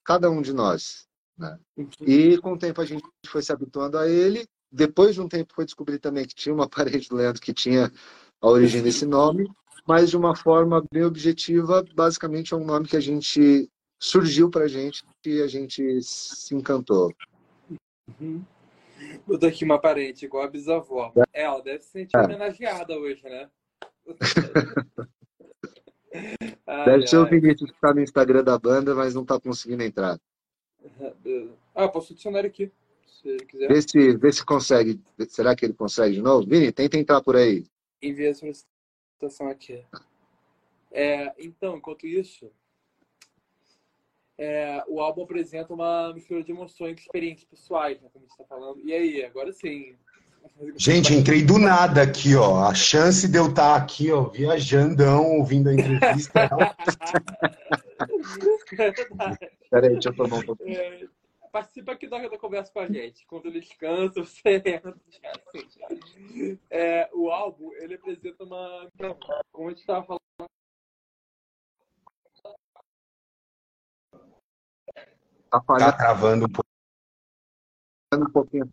cada 0.04 0.30
um 0.30 0.40
de 0.40 0.52
nós. 0.52 1.06
Né? 1.38 1.58
E 2.00 2.38
com 2.38 2.52
o 2.52 2.58
tempo 2.58 2.80
a 2.80 2.84
gente 2.84 3.04
foi 3.26 3.42
se 3.42 3.52
habituando 3.52 3.98
a 3.98 4.08
ele. 4.08 4.46
Depois 4.70 5.14
de 5.14 5.20
um 5.20 5.28
tempo 5.28 5.54
foi 5.54 5.64
descobrir 5.64 5.98
também 5.98 6.26
que 6.26 6.34
tinha 6.34 6.54
uma 6.54 6.68
parede 6.70 7.08
do 7.08 7.16
Leandro 7.16 7.40
que 7.40 7.52
tinha 7.52 7.90
a 8.40 8.48
origem 8.48 8.82
desse 8.82 9.06
nome, 9.06 9.48
mas 9.86 10.10
de 10.10 10.16
uma 10.16 10.36
forma 10.36 10.84
bem 10.90 11.04
objetiva, 11.04 11.84
basicamente 11.94 12.52
é 12.52 12.56
um 12.56 12.64
nome 12.64 12.86
que 12.86 12.96
a 12.96 13.00
gente 13.00 13.70
surgiu 13.98 14.50
para 14.50 14.64
a 14.64 14.68
gente 14.68 15.02
e 15.24 15.40
a 15.40 15.46
gente 15.46 16.02
se 16.02 16.54
encantou. 16.54 17.12
Uhum. 18.20 18.44
Botou 19.26 19.48
aqui 19.48 19.64
uma 19.64 19.80
parente, 19.80 20.24
igual 20.24 20.44
a 20.44 20.48
bisavó. 20.48 21.12
É, 21.32 21.42
ela 21.42 21.60
deve 21.60 21.82
se 21.82 21.90
sentir 21.90 22.16
é. 22.16 22.22
homenageada 22.22 22.94
hoje, 22.98 23.22
né? 23.24 23.48
deve 26.86 27.06
ser 27.06 27.18
o 27.18 27.26
Vinícius 27.26 27.70
que 27.70 27.76
está 27.76 27.92
no 27.94 28.00
Instagram 28.00 28.44
da 28.44 28.58
banda, 28.58 28.94
mas 28.94 29.14
não 29.14 29.22
está 29.22 29.40
conseguindo 29.40 29.82
entrar. 29.82 30.18
Ah, 31.74 31.88
posso 31.88 32.12
adicionar 32.12 32.44
aqui, 32.44 32.70
se 33.06 33.36
quiser. 33.38 33.68
Vê 33.68 33.82
se, 33.82 34.16
vê 34.16 34.32
se 34.32 34.44
consegue. 34.44 35.00
Será 35.28 35.54
que 35.54 35.64
ele 35.64 35.74
consegue 35.74 36.14
de 36.14 36.22
novo? 36.22 36.48
Vini, 36.48 36.72
tenta 36.72 36.98
entrar 36.98 37.22
por 37.22 37.36
aí. 37.36 37.64
Envia 38.02 38.30
a 38.30 38.34
solicitação 38.34 39.48
aqui. 39.48 39.84
É, 40.92 41.34
então, 41.38 41.76
enquanto 41.76 42.06
isso, 42.06 42.50
é, 44.38 44.84
o 44.88 45.00
álbum 45.00 45.24
apresenta 45.24 45.72
uma 45.72 46.12
mistura 46.12 46.42
de 46.42 46.52
emoções 46.52 46.98
e 46.98 47.02
experiências 47.02 47.44
pessoais, 47.44 48.00
né, 48.00 48.08
como 48.12 48.24
a 48.24 48.28
gente 48.28 48.38
está 48.38 48.44
falando. 48.44 48.80
E 48.84 48.92
aí, 48.92 49.24
agora 49.24 49.52
sim. 49.52 49.96
Gente, 50.76 51.14
entrei 51.14 51.42
do 51.42 51.58
nada 51.58 52.02
aqui, 52.02 52.36
ó. 52.36 52.64
A 52.64 52.74
chance 52.74 53.26
de 53.28 53.38
eu 53.38 53.48
estar 53.48 53.74
tá 53.74 53.76
aqui, 53.76 54.12
ó, 54.12 54.24
viajandão, 54.24 55.38
ouvindo 55.38 55.70
a 55.70 55.74
entrevista. 55.74 56.48
Peraí, 59.70 59.92
deixa 59.92 60.10
eu 60.10 60.16
tomar 60.16 60.38
um 60.38 60.42
pouquinho. 60.42 60.76
É, 60.76 61.08
participa 61.52 61.92
aqui 61.92 62.06
da, 62.06 62.18
da 62.18 62.38
conversa 62.38 62.70
com 62.72 62.80
a 62.80 62.86
gente. 62.86 63.26
Quando 63.26 63.46
ele 63.46 63.60
descansa, 63.60 64.20
você. 64.22 64.62
É, 66.70 67.08
o 67.12 67.30
álbum, 67.30 67.72
ele 67.74 67.94
apresenta 67.94 68.44
uma. 68.44 68.88
Como 69.52 69.68
a 69.68 69.70
gente 69.70 69.80
estava 69.80 70.04
falando 70.04 70.20
Tá, 75.50 75.60
tá 75.60 75.92
travando 75.92 76.46
um 76.46 76.48
pouco. 76.48 76.68
Um 78.14 78.30
pouquinho. 78.30 78.64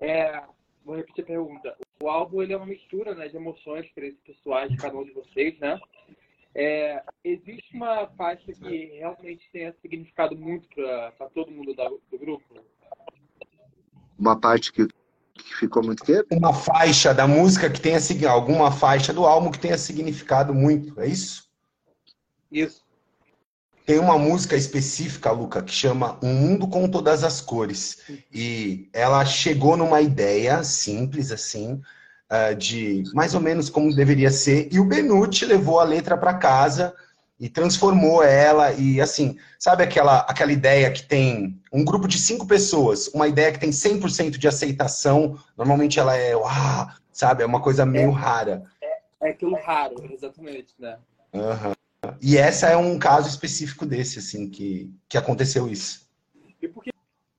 É, 0.00 0.42
vou 0.84 0.96
repetir 0.96 1.24
a 1.24 1.26
pergunta. 1.26 1.76
O 2.02 2.08
álbum 2.08 2.42
ele 2.42 2.52
é 2.52 2.56
uma 2.56 2.66
mistura 2.66 3.14
né, 3.14 3.28
de 3.28 3.36
emoções, 3.36 3.84
experiências 3.84 4.22
pessoais 4.22 4.70
de 4.70 4.76
cada 4.76 4.96
um 4.96 5.04
de 5.04 5.12
vocês, 5.12 5.58
né? 5.58 5.78
É, 6.54 7.02
existe 7.22 7.76
uma 7.76 8.08
faixa 8.16 8.52
que 8.52 8.86
realmente 8.98 9.48
tenha 9.52 9.72
significado 9.80 10.36
muito 10.36 10.68
para 10.74 11.28
todo 11.32 11.52
mundo 11.52 11.72
do, 11.74 12.00
do 12.10 12.18
grupo? 12.18 12.44
Uma 14.18 14.38
parte 14.38 14.72
que 14.72 14.88
que 15.40 15.56
ficou 15.56 15.82
muito 15.82 16.04
quê? 16.04 16.24
Uma 16.30 16.52
faixa 16.52 17.14
da 17.14 17.26
música 17.26 17.70
que 17.70 17.80
tenha 17.80 17.98
alguma 18.28 18.70
faixa 18.70 19.12
do 19.12 19.24
álbum 19.24 19.50
que 19.50 19.58
tenha 19.58 19.78
significado 19.78 20.54
muito, 20.54 21.00
é 21.00 21.06
isso? 21.06 21.50
Isso. 22.50 22.84
Tem 23.90 23.98
uma 23.98 24.16
música 24.16 24.54
específica, 24.54 25.32
Luca, 25.32 25.60
que 25.60 25.72
chama 25.72 26.16
Um 26.22 26.32
Mundo 26.32 26.68
com 26.68 26.88
Todas 26.88 27.24
as 27.24 27.40
Cores. 27.40 27.98
E 28.32 28.88
ela 28.92 29.24
chegou 29.24 29.76
numa 29.76 30.00
ideia 30.00 30.62
simples, 30.62 31.32
assim, 31.32 31.82
ah, 32.28 32.52
de 32.52 33.02
mais 33.12 33.34
ou 33.34 33.40
menos 33.40 33.68
como 33.68 33.92
deveria 33.92 34.30
ser. 34.30 34.68
E 34.72 34.78
o 34.78 34.84
Benucci 34.84 35.44
levou 35.44 35.80
a 35.80 35.82
letra 35.82 36.16
para 36.16 36.34
casa 36.34 36.94
e 37.40 37.48
transformou 37.48 38.22
ela 38.22 38.72
e 38.74 39.00
assim, 39.00 39.36
sabe 39.58 39.82
aquela, 39.82 40.20
aquela 40.20 40.52
ideia 40.52 40.88
que 40.92 41.02
tem 41.02 41.60
um 41.72 41.84
grupo 41.84 42.06
de 42.06 42.16
cinco 42.16 42.46
pessoas, 42.46 43.08
uma 43.08 43.26
ideia 43.26 43.50
que 43.50 43.58
tem 43.58 43.70
100% 43.70 44.38
de 44.38 44.46
aceitação, 44.46 45.36
normalmente 45.58 45.98
ela 45.98 46.14
é, 46.14 46.36
uau, 46.36 46.86
sabe, 47.12 47.42
é 47.42 47.46
uma 47.46 47.60
coisa 47.60 47.84
meio 47.84 48.10
é, 48.10 48.14
rara. 48.14 48.62
É, 48.80 48.98
é, 49.22 49.30
aquilo 49.30 49.56
raro, 49.56 49.96
exatamente, 50.12 50.74
né? 50.78 50.96
Uhum. 51.32 51.79
E 52.20 52.36
essa 52.36 52.68
é 52.68 52.76
um 52.76 52.98
caso 52.98 53.28
específico 53.28 53.86
desse, 53.86 54.18
assim, 54.18 54.48
que, 54.48 54.92
que 55.08 55.16
aconteceu 55.16 55.68
isso. 55.68 56.08
E 56.60 56.68
por 56.68 56.84
que, 56.84 56.92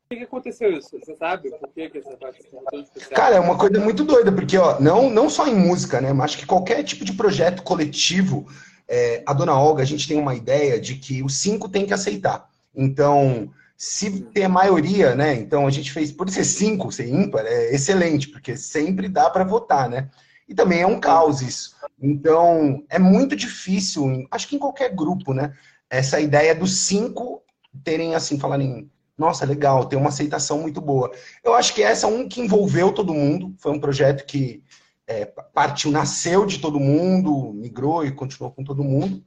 que 0.10 0.24
aconteceu 0.24 0.72
isso? 0.76 0.90
Você 1.00 1.16
sabe 1.16 1.52
por 1.52 1.70
que, 1.70 1.90
que 1.90 1.98
essa 2.00 2.18
parte 2.18 2.40
especial? 2.40 3.16
Cara, 3.16 3.36
é 3.36 3.40
uma 3.40 3.58
coisa 3.58 3.80
muito 3.80 4.04
doida, 4.04 4.32
porque 4.32 4.58
ó, 4.58 4.80
não, 4.80 5.10
não 5.10 5.30
só 5.30 5.48
em 5.48 5.56
música, 5.56 6.02
né? 6.02 6.12
Mas 6.12 6.32
acho 6.32 6.40
que 6.40 6.46
qualquer 6.46 6.84
tipo 6.84 7.06
de 7.06 7.14
projeto 7.14 7.64
coletivo 7.64 8.48
é, 8.92 9.24
a 9.26 9.34
dona 9.34 9.58
Olga, 9.58 9.82
a 9.82 9.86
gente 9.86 10.06
tem 10.06 10.20
uma 10.20 10.36
ideia 10.36 10.80
de 10.80 10.96
que 10.96 11.24
os 11.24 11.38
cinco 11.38 11.70
tem 11.70 11.86
que 11.86 11.94
aceitar. 11.94 12.50
Então, 12.76 13.50
se 13.78 14.22
tem 14.22 14.44
a 14.44 14.50
maioria, 14.50 15.16
né? 15.16 15.34
Então 15.34 15.66
a 15.66 15.72
gente 15.72 15.92
fez, 15.92 16.12
por 16.12 16.30
ser 16.30 16.44
cinco, 16.44 16.92
ser 16.92 17.08
ímpar, 17.08 17.46
é 17.46 17.74
excelente, 17.74 18.28
porque 18.28 18.58
sempre 18.58 19.08
dá 19.08 19.30
para 19.30 19.46
votar, 19.46 19.90
né? 19.90 20.10
E 20.52 20.54
também 20.54 20.82
é 20.82 20.86
um 20.86 21.00
caos 21.00 21.42
isso. 21.42 21.78
Então, 21.98 22.84
é 22.90 23.00
muito 23.00 23.38
difícil, 23.38 24.28
acho 24.30 24.50
que 24.50 24.58
em 24.58 24.60
qualquer 24.60 24.94
grupo, 24.94 25.34
né? 25.34 25.54
Essa 25.90 26.20
ideia 26.20 26.54
dos 26.54 26.76
cinco 26.80 27.42
terem, 27.86 28.16
assim, 28.16 28.38
falarem, 28.38 28.92
nossa, 29.18 29.46
legal, 29.46 29.86
tem 29.86 29.98
uma 29.98 30.10
aceitação 30.10 30.60
muito 30.60 30.82
boa. 30.82 31.10
Eu 31.42 31.56
acho 31.56 31.74
que 31.74 31.82
essa 31.82 32.06
é 32.06 32.10
um 32.10 32.28
que 32.28 32.42
envolveu 32.42 32.92
todo 32.92 33.14
mundo, 33.14 33.56
foi 33.60 33.72
um 33.72 33.80
projeto 33.80 34.26
que 34.26 34.62
é, 35.08 35.24
partiu, 35.54 35.90
nasceu 35.90 36.46
de 36.46 36.60
todo 36.60 36.82
mundo, 36.82 37.54
migrou 37.54 38.06
e 38.06 38.12
continuou 38.12 38.52
com 38.52 38.62
todo 38.62 38.84
mundo. 38.84 39.24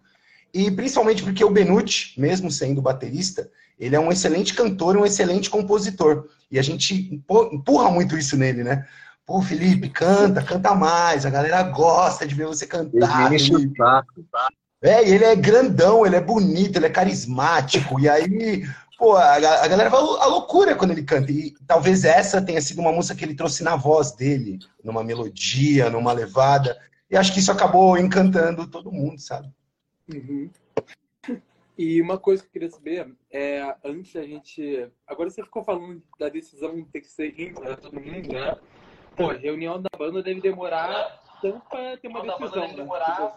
E 0.53 0.71
principalmente 0.71 1.23
porque 1.23 1.43
o 1.43 1.51
Benucci, 1.51 2.21
mesmo 2.21 2.51
sendo 2.51 2.83
baterista, 2.83 3.51
ele 3.79 3.97
é 3.97 4.01
um 4.01 4.13
excelente 4.13 4.53
cantor 4.53 4.95
e 4.95 4.99
um 4.99 5.07
excelente 5.07 5.49
compositor. 5.49 6.29
E 6.51 6.59
a 6.59 6.63
gente 6.63 7.23
empurra 7.51 7.91
muito 7.91 8.15
isso 8.19 8.37
nele, 8.37 8.63
né? 8.63 8.87
Pô, 9.27 9.41
Felipe, 9.41 9.89
canta, 9.89 10.43
canta 10.43 10.75
mais. 10.75 11.25
A 11.25 11.31
galera 11.31 11.63
gosta 11.63 12.27
de 12.27 12.35
ver 12.35 12.47
você 12.47 12.67
cantar. 12.67 13.33
Ele 13.33 13.63
é, 14.83 15.09
ele 15.09 15.25
é 15.25 15.35
grandão, 15.35 16.05
ele 16.05 16.17
é 16.17 16.21
bonito, 16.21 16.77
ele 16.77 16.87
é 16.87 16.91
carismático. 16.91 17.99
E 17.99 18.07
aí 18.07 18.65
Pô, 18.99 19.17
a, 19.17 19.35
a 19.35 19.69
galera 19.69 19.91
vai 19.91 20.01
a 20.01 20.27
loucura 20.27 20.77
quando 20.77 20.93
ele 20.93 21.03
canta. 21.03 21.31
E 21.33 21.55
talvez 21.67 22.05
essa 22.05 22.41
tenha 22.41 22.61
sido 22.61 22.81
uma 22.81 22.93
música 22.93 23.17
que 23.17 23.25
ele 23.25 23.35
trouxe 23.35 23.65
na 23.65 23.77
voz 23.77 24.13
dele, 24.13 24.59
numa 24.83 25.03
melodia, 25.03 25.91
numa 25.91 26.13
levada. 26.13 26.81
E 27.11 27.17
acho 27.17 27.33
que 27.33 27.41
isso 27.41 27.53
acabou 27.53 27.99
encantando 27.99 28.67
todo 28.67 28.93
mundo, 28.93 29.21
sabe? 29.21 29.49
Uhum. 30.09 30.51
E 31.77 32.01
uma 32.01 32.19
coisa 32.19 32.43
que 32.43 32.49
eu 32.49 32.53
queria 32.53 32.71
saber 32.71 33.13
é, 33.33 33.75
antes 33.85 34.13
da 34.13 34.23
gente. 34.23 34.89
Agora 35.07 35.29
você 35.29 35.43
ficou 35.43 35.65
falando 35.65 36.01
da 36.19 36.29
decisão 36.29 36.85
ter 36.85 37.01
que 37.01 37.09
ser 37.09 37.39
ímpar 37.39 37.77
todo 37.77 38.01
mundo, 38.01 38.33
né? 38.33 38.57
Pô, 39.17 39.29
reunião 39.29 39.81
da 39.81 39.89
banda 39.97 40.23
deve 40.23 40.41
demorar 40.41 41.23
tanto 41.41 41.61
para 41.69 41.97
ter 41.99 42.09
uma 42.09 42.23
decisão, 42.23 42.69
né? 42.69 42.75
Demorar... 42.75 43.35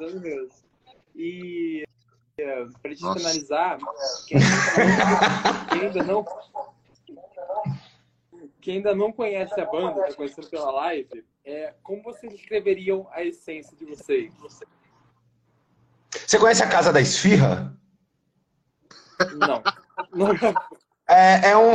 E 1.16 1.84
para 2.38 2.92
gente 2.92 3.02
Nossa. 3.02 3.20
finalizar, 3.20 3.80
quem 4.28 5.82
ainda, 5.82 6.04
não, 6.04 6.26
quem 8.62 8.76
ainda 8.76 8.96
não 8.96 9.12
conhece 9.12 9.60
a 9.60 9.66
banda, 9.66 10.02
está 10.02 10.16
conhecendo 10.16 10.48
pela 10.48 10.70
live, 10.72 11.26
é, 11.44 11.74
como 11.82 12.04
vocês 12.04 12.32
descreveriam 12.32 13.08
a 13.12 13.24
essência 13.24 13.76
de 13.76 13.86
vocês? 13.86 14.32
Você 16.12 16.38
conhece 16.38 16.62
a 16.62 16.70
Casa 16.70 16.94
da 16.94 17.02
Esfirra? 17.02 17.76
Não. 19.36 19.64
não. 20.14 20.36
É, 21.10 21.50
é, 21.50 21.58
um, 21.58 21.74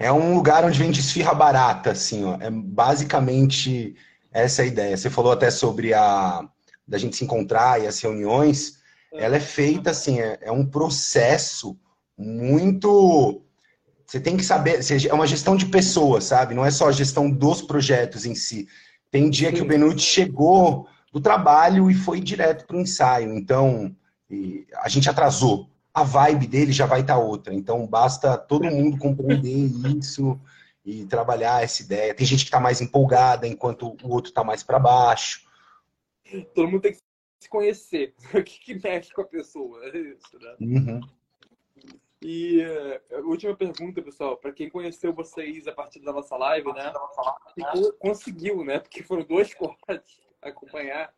é 0.00 0.10
um 0.10 0.34
lugar 0.34 0.64
onde 0.64 0.78
vende 0.78 0.98
esfirra 0.98 1.34
barata, 1.34 1.90
assim, 1.90 2.24
ó. 2.24 2.38
É 2.40 2.50
basicamente 2.50 3.94
essa 4.32 4.62
a 4.62 4.66
ideia. 4.66 4.96
Você 4.96 5.10
falou 5.10 5.30
até 5.30 5.50
sobre 5.50 5.92
a 5.92 6.42
da 6.88 6.98
gente 6.98 7.14
se 7.14 7.22
encontrar 7.22 7.80
e 7.80 7.86
as 7.86 8.00
reuniões 8.00 8.80
ela 9.12 9.36
é 9.36 9.40
feita 9.40 9.90
assim, 9.90 10.18
é, 10.18 10.38
é 10.40 10.50
um 10.50 10.64
processo 10.64 11.78
muito. 12.16 13.42
Você 14.06 14.18
tem 14.18 14.36
que 14.36 14.44
saber, 14.44 14.80
é 15.08 15.14
uma 15.14 15.26
gestão 15.26 15.54
de 15.54 15.66
pessoas, 15.66 16.24
sabe? 16.24 16.54
Não 16.54 16.64
é 16.64 16.70
só 16.70 16.88
a 16.88 16.92
gestão 16.92 17.30
dos 17.30 17.62
projetos 17.62 18.24
em 18.24 18.34
si. 18.34 18.66
Tem 19.10 19.28
dia 19.28 19.52
que 19.52 19.60
o 19.60 19.66
Benucci 19.66 20.04
chegou 20.04 20.88
do 21.12 21.20
trabalho 21.20 21.90
e 21.90 21.94
foi 21.94 22.20
direto 22.20 22.66
para 22.66 22.76
o 22.76 22.80
ensaio. 22.80 23.36
Então, 23.36 23.94
a 24.82 24.88
gente 24.88 25.10
atrasou. 25.10 25.69
A 25.92 26.04
vibe 26.04 26.46
dele 26.46 26.72
já 26.72 26.86
vai 26.86 27.00
estar 27.00 27.14
tá 27.14 27.20
outra. 27.20 27.52
Então, 27.54 27.86
basta 27.86 28.38
todo 28.38 28.70
mundo 28.70 28.98
compreender 28.98 29.50
isso 29.98 30.40
e 30.84 31.04
trabalhar 31.06 31.62
essa 31.62 31.82
ideia. 31.82 32.14
Tem 32.14 32.26
gente 32.26 32.40
que 32.40 32.48
está 32.48 32.60
mais 32.60 32.80
empolgada, 32.80 33.46
enquanto 33.46 33.96
o 34.02 34.08
outro 34.08 34.30
está 34.30 34.44
mais 34.44 34.62
para 34.62 34.78
baixo. 34.78 35.46
Todo 36.54 36.68
mundo 36.68 36.82
tem 36.82 36.92
que 36.92 37.00
se 37.40 37.48
conhecer. 37.48 38.14
O 38.34 38.42
que, 38.42 38.60
que 38.60 38.74
mexe 38.82 39.12
com 39.12 39.22
a 39.22 39.26
pessoa? 39.26 39.84
É 39.86 39.98
isso, 39.98 40.38
né? 40.38 40.56
Uhum. 40.60 41.00
E 42.22 42.62
uh, 42.62 43.26
última 43.26 43.56
pergunta, 43.56 44.02
pessoal, 44.02 44.36
para 44.36 44.52
quem 44.52 44.68
conheceu 44.68 45.12
vocês 45.12 45.66
a 45.66 45.72
partir 45.72 46.00
da 46.00 46.12
nossa 46.12 46.36
live, 46.36 46.70
né? 46.72 46.92
conseguiu, 47.98 48.62
né? 48.62 48.78
Porque 48.78 49.02
foram 49.02 49.24
dois 49.24 49.52
cortes 49.54 50.20
acompanhar. 50.42 51.12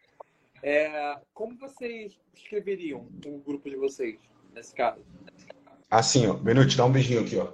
É, 0.62 1.18
como 1.34 1.56
vocês 1.56 2.16
escreveriam 2.32 3.08
um 3.26 3.40
grupo 3.40 3.68
de 3.68 3.74
vocês, 3.74 4.20
nesse 4.54 4.74
caso? 4.74 5.00
Assim, 5.90 6.26
ó. 6.26 6.34
Benuti, 6.34 6.76
dá 6.76 6.84
um 6.84 6.92
beijinho 6.92 7.20
aqui, 7.20 7.38
ó. 7.38 7.48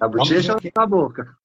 A 0.00 0.08
bochecha 0.08 0.54
ou 0.54 0.60
na 0.76 0.86
boca? 0.86 1.36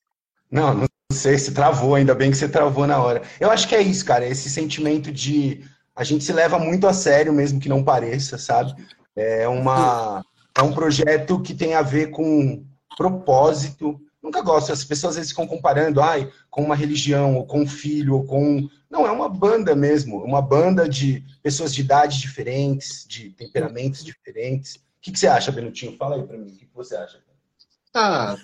Não, 0.49 0.73
não 0.73 0.87
sei 1.11 1.37
se 1.37 1.53
travou, 1.53 1.95
ainda 1.95 2.15
bem 2.15 2.31
que 2.31 2.37
você 2.37 2.47
travou 2.47 2.87
na 2.87 3.01
hora. 3.01 3.21
Eu 3.39 3.51
acho 3.51 3.67
que 3.67 3.75
é 3.75 3.81
isso, 3.81 4.05
cara, 4.05 4.25
esse 4.25 4.49
sentimento 4.49 5.11
de 5.11 5.63
a 5.95 6.03
gente 6.03 6.23
se 6.23 6.33
leva 6.33 6.57
muito 6.57 6.87
a 6.87 6.93
sério, 6.93 7.31
mesmo 7.31 7.59
que 7.59 7.69
não 7.69 7.83
pareça, 7.83 8.37
sabe? 8.37 8.73
É 9.15 9.47
uma 9.47 10.23
é 10.57 10.61
um 10.61 10.73
projeto 10.73 11.41
que 11.41 11.53
tem 11.53 11.75
a 11.75 11.81
ver 11.81 12.11
com 12.11 12.65
propósito. 12.95 13.99
Nunca 14.23 14.41
gosto, 14.41 14.71
as 14.71 14.85
pessoas 14.85 15.11
às 15.11 15.15
vezes 15.17 15.31
ficam 15.31 15.45
comparando, 15.45 16.01
ai, 16.01 16.31
com 16.49 16.63
uma 16.63 16.77
religião, 16.77 17.35
ou 17.35 17.45
com 17.45 17.63
um 17.63 17.67
filho, 17.67 18.15
ou 18.15 18.25
com. 18.25 18.69
Não, 18.89 19.05
é 19.05 19.11
uma 19.11 19.27
banda 19.27 19.75
mesmo, 19.75 20.23
uma 20.23 20.41
banda 20.41 20.87
de 20.87 21.21
pessoas 21.43 21.73
de 21.73 21.81
idades 21.81 22.17
diferentes, 22.19 23.05
de 23.05 23.31
temperamentos 23.31 24.01
diferentes. 24.01 24.75
O 24.75 24.79
que, 25.01 25.11
que 25.11 25.19
você 25.19 25.27
acha, 25.27 25.51
Benutinho? 25.51 25.97
Fala 25.97 26.15
aí 26.15 26.23
pra 26.23 26.37
mim, 26.37 26.51
o 26.51 26.55
que, 26.55 26.65
que 26.65 26.73
você 26.73 26.95
acha? 26.95 27.21
Ah, 27.93 28.37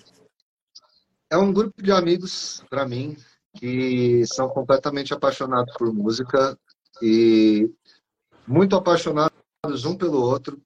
é 1.30 1.38
um 1.38 1.50
grupo 1.50 1.82
de 1.82 1.90
amigos, 1.90 2.62
para 2.68 2.86
mim, 2.86 3.16
que 3.56 4.22
são 4.26 4.50
completamente 4.50 5.14
apaixonados 5.14 5.72
por 5.78 5.92
música 5.94 6.58
e 7.02 7.70
muito 8.46 8.76
apaixonados 8.76 9.32
um 9.86 9.96
pelo 9.96 10.20
outro. 10.20 10.60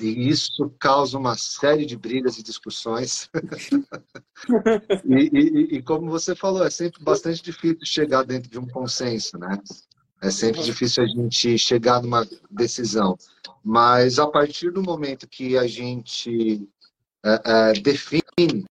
E 0.00 0.28
isso 0.28 0.70
causa 0.78 1.16
uma 1.16 1.36
série 1.36 1.86
de 1.86 1.96
brigas 1.96 2.38
e 2.38 2.42
discussões. 2.42 3.30
e, 5.04 5.30
e, 5.32 5.76
e, 5.76 5.82
como 5.82 6.10
você 6.10 6.34
falou, 6.34 6.64
é 6.64 6.70
sempre 6.70 7.02
bastante 7.02 7.42
difícil 7.42 7.84
chegar 7.84 8.24
dentro 8.24 8.50
de 8.50 8.58
um 8.58 8.66
consenso, 8.66 9.38
né? 9.38 9.58
É 10.20 10.30
sempre 10.30 10.62
difícil 10.62 11.04
a 11.04 11.06
gente 11.06 11.56
chegar 11.56 12.02
numa 12.02 12.26
decisão. 12.50 13.16
Mas 13.64 14.18
a 14.18 14.26
partir 14.26 14.72
do 14.72 14.82
momento 14.82 15.28
que 15.28 15.56
a 15.56 15.66
gente 15.66 16.68
é, 17.24 17.40
é, 17.44 17.72
define 17.74 18.64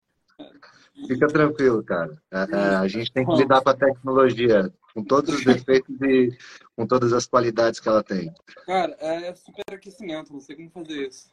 Fica 1.06 1.28
tranquilo, 1.28 1.84
cara. 1.84 2.18
É, 2.32 2.48
é, 2.52 2.76
a 2.76 2.88
gente 2.88 3.12
tem 3.12 3.26
que 3.26 3.36
lidar 3.36 3.62
com 3.62 3.70
a 3.70 3.76
tecnologia, 3.76 4.74
com 4.98 5.04
todos 5.04 5.36
os 5.36 5.46
defeitos 5.46 5.96
e 6.02 6.36
com 6.76 6.88
todas 6.88 7.14
as 7.14 7.28
qualidades 7.28 7.80
que 7.80 7.88
ela 7.88 8.02
tem. 8.02 8.34
Cara, 8.66 8.98
é 9.00 9.36
superaquecimento, 9.36 10.34
não 10.34 10.42
sei 10.42 10.56
como 10.56 10.72
fazer 10.72 11.08
isso. 11.08 11.30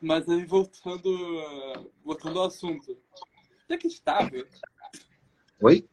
Mas 0.00 0.26
aí 0.26 0.46
voltando, 0.46 1.10
voltando 2.02 2.38
ao 2.38 2.46
assunto. 2.46 2.92
Onde 2.92 3.74
é 3.74 3.76
que 3.76 3.88
estava? 3.88 4.30
Oi? 5.60 5.86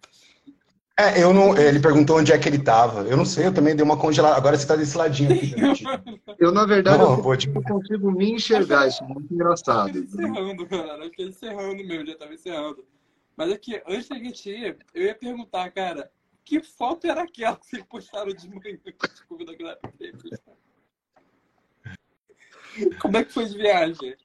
É, 0.98 1.22
eu 1.22 1.34
não. 1.34 1.58
Ele 1.58 1.82
perguntou 1.82 2.20
onde 2.20 2.32
é 2.32 2.38
que 2.38 2.48
ele 2.48 2.58
estava. 2.58 3.02
Eu 3.02 3.18
não 3.18 3.26
sei, 3.26 3.48
eu 3.48 3.54
também 3.54 3.76
dei 3.76 3.84
uma 3.84 3.98
congelada. 3.98 4.38
Agora 4.38 4.56
você 4.56 4.64
está 4.64 4.78
desse 4.78 4.96
ladinho 4.96 5.34
aqui. 5.34 5.54
eu, 6.40 6.54
na 6.54 6.66
verdade, 6.66 7.00
não, 7.00 7.18
eu, 7.18 7.34
eu 7.34 7.64
consigo 7.64 8.12
me 8.12 8.32
enxergar. 8.32 8.88
Isso 8.88 9.04
é 9.04 9.08
muito 9.08 9.34
engraçado. 9.34 9.98
Encerrando, 9.98 10.66
cara. 10.68 11.00
Acho 11.00 11.12
que 11.12 11.24
encerrando 11.24 11.84
mesmo, 11.84 12.06
já 12.06 12.14
estava 12.14 12.34
encerrando. 12.34 12.86
Mas 13.36 13.52
é 13.52 13.58
que 13.58 13.84
antes 13.88 14.08
da 14.08 14.16
gente 14.16 14.50
ir, 14.50 14.78
eu 14.94 15.04
ia 15.04 15.16
perguntar, 15.16 15.70
cara, 15.72 16.10
que 16.44 16.62
foto 16.62 17.08
era 17.08 17.24
aquela 17.24 17.56
que 17.56 17.68
vocês 17.68 17.84
postaram 17.84 18.34
de 18.34 18.50
manhã? 18.50 18.78
Como 23.00 23.18
é 23.18 23.24
que 23.24 23.32
foi 23.32 23.46
de 23.46 23.56
viagem? 23.56 24.18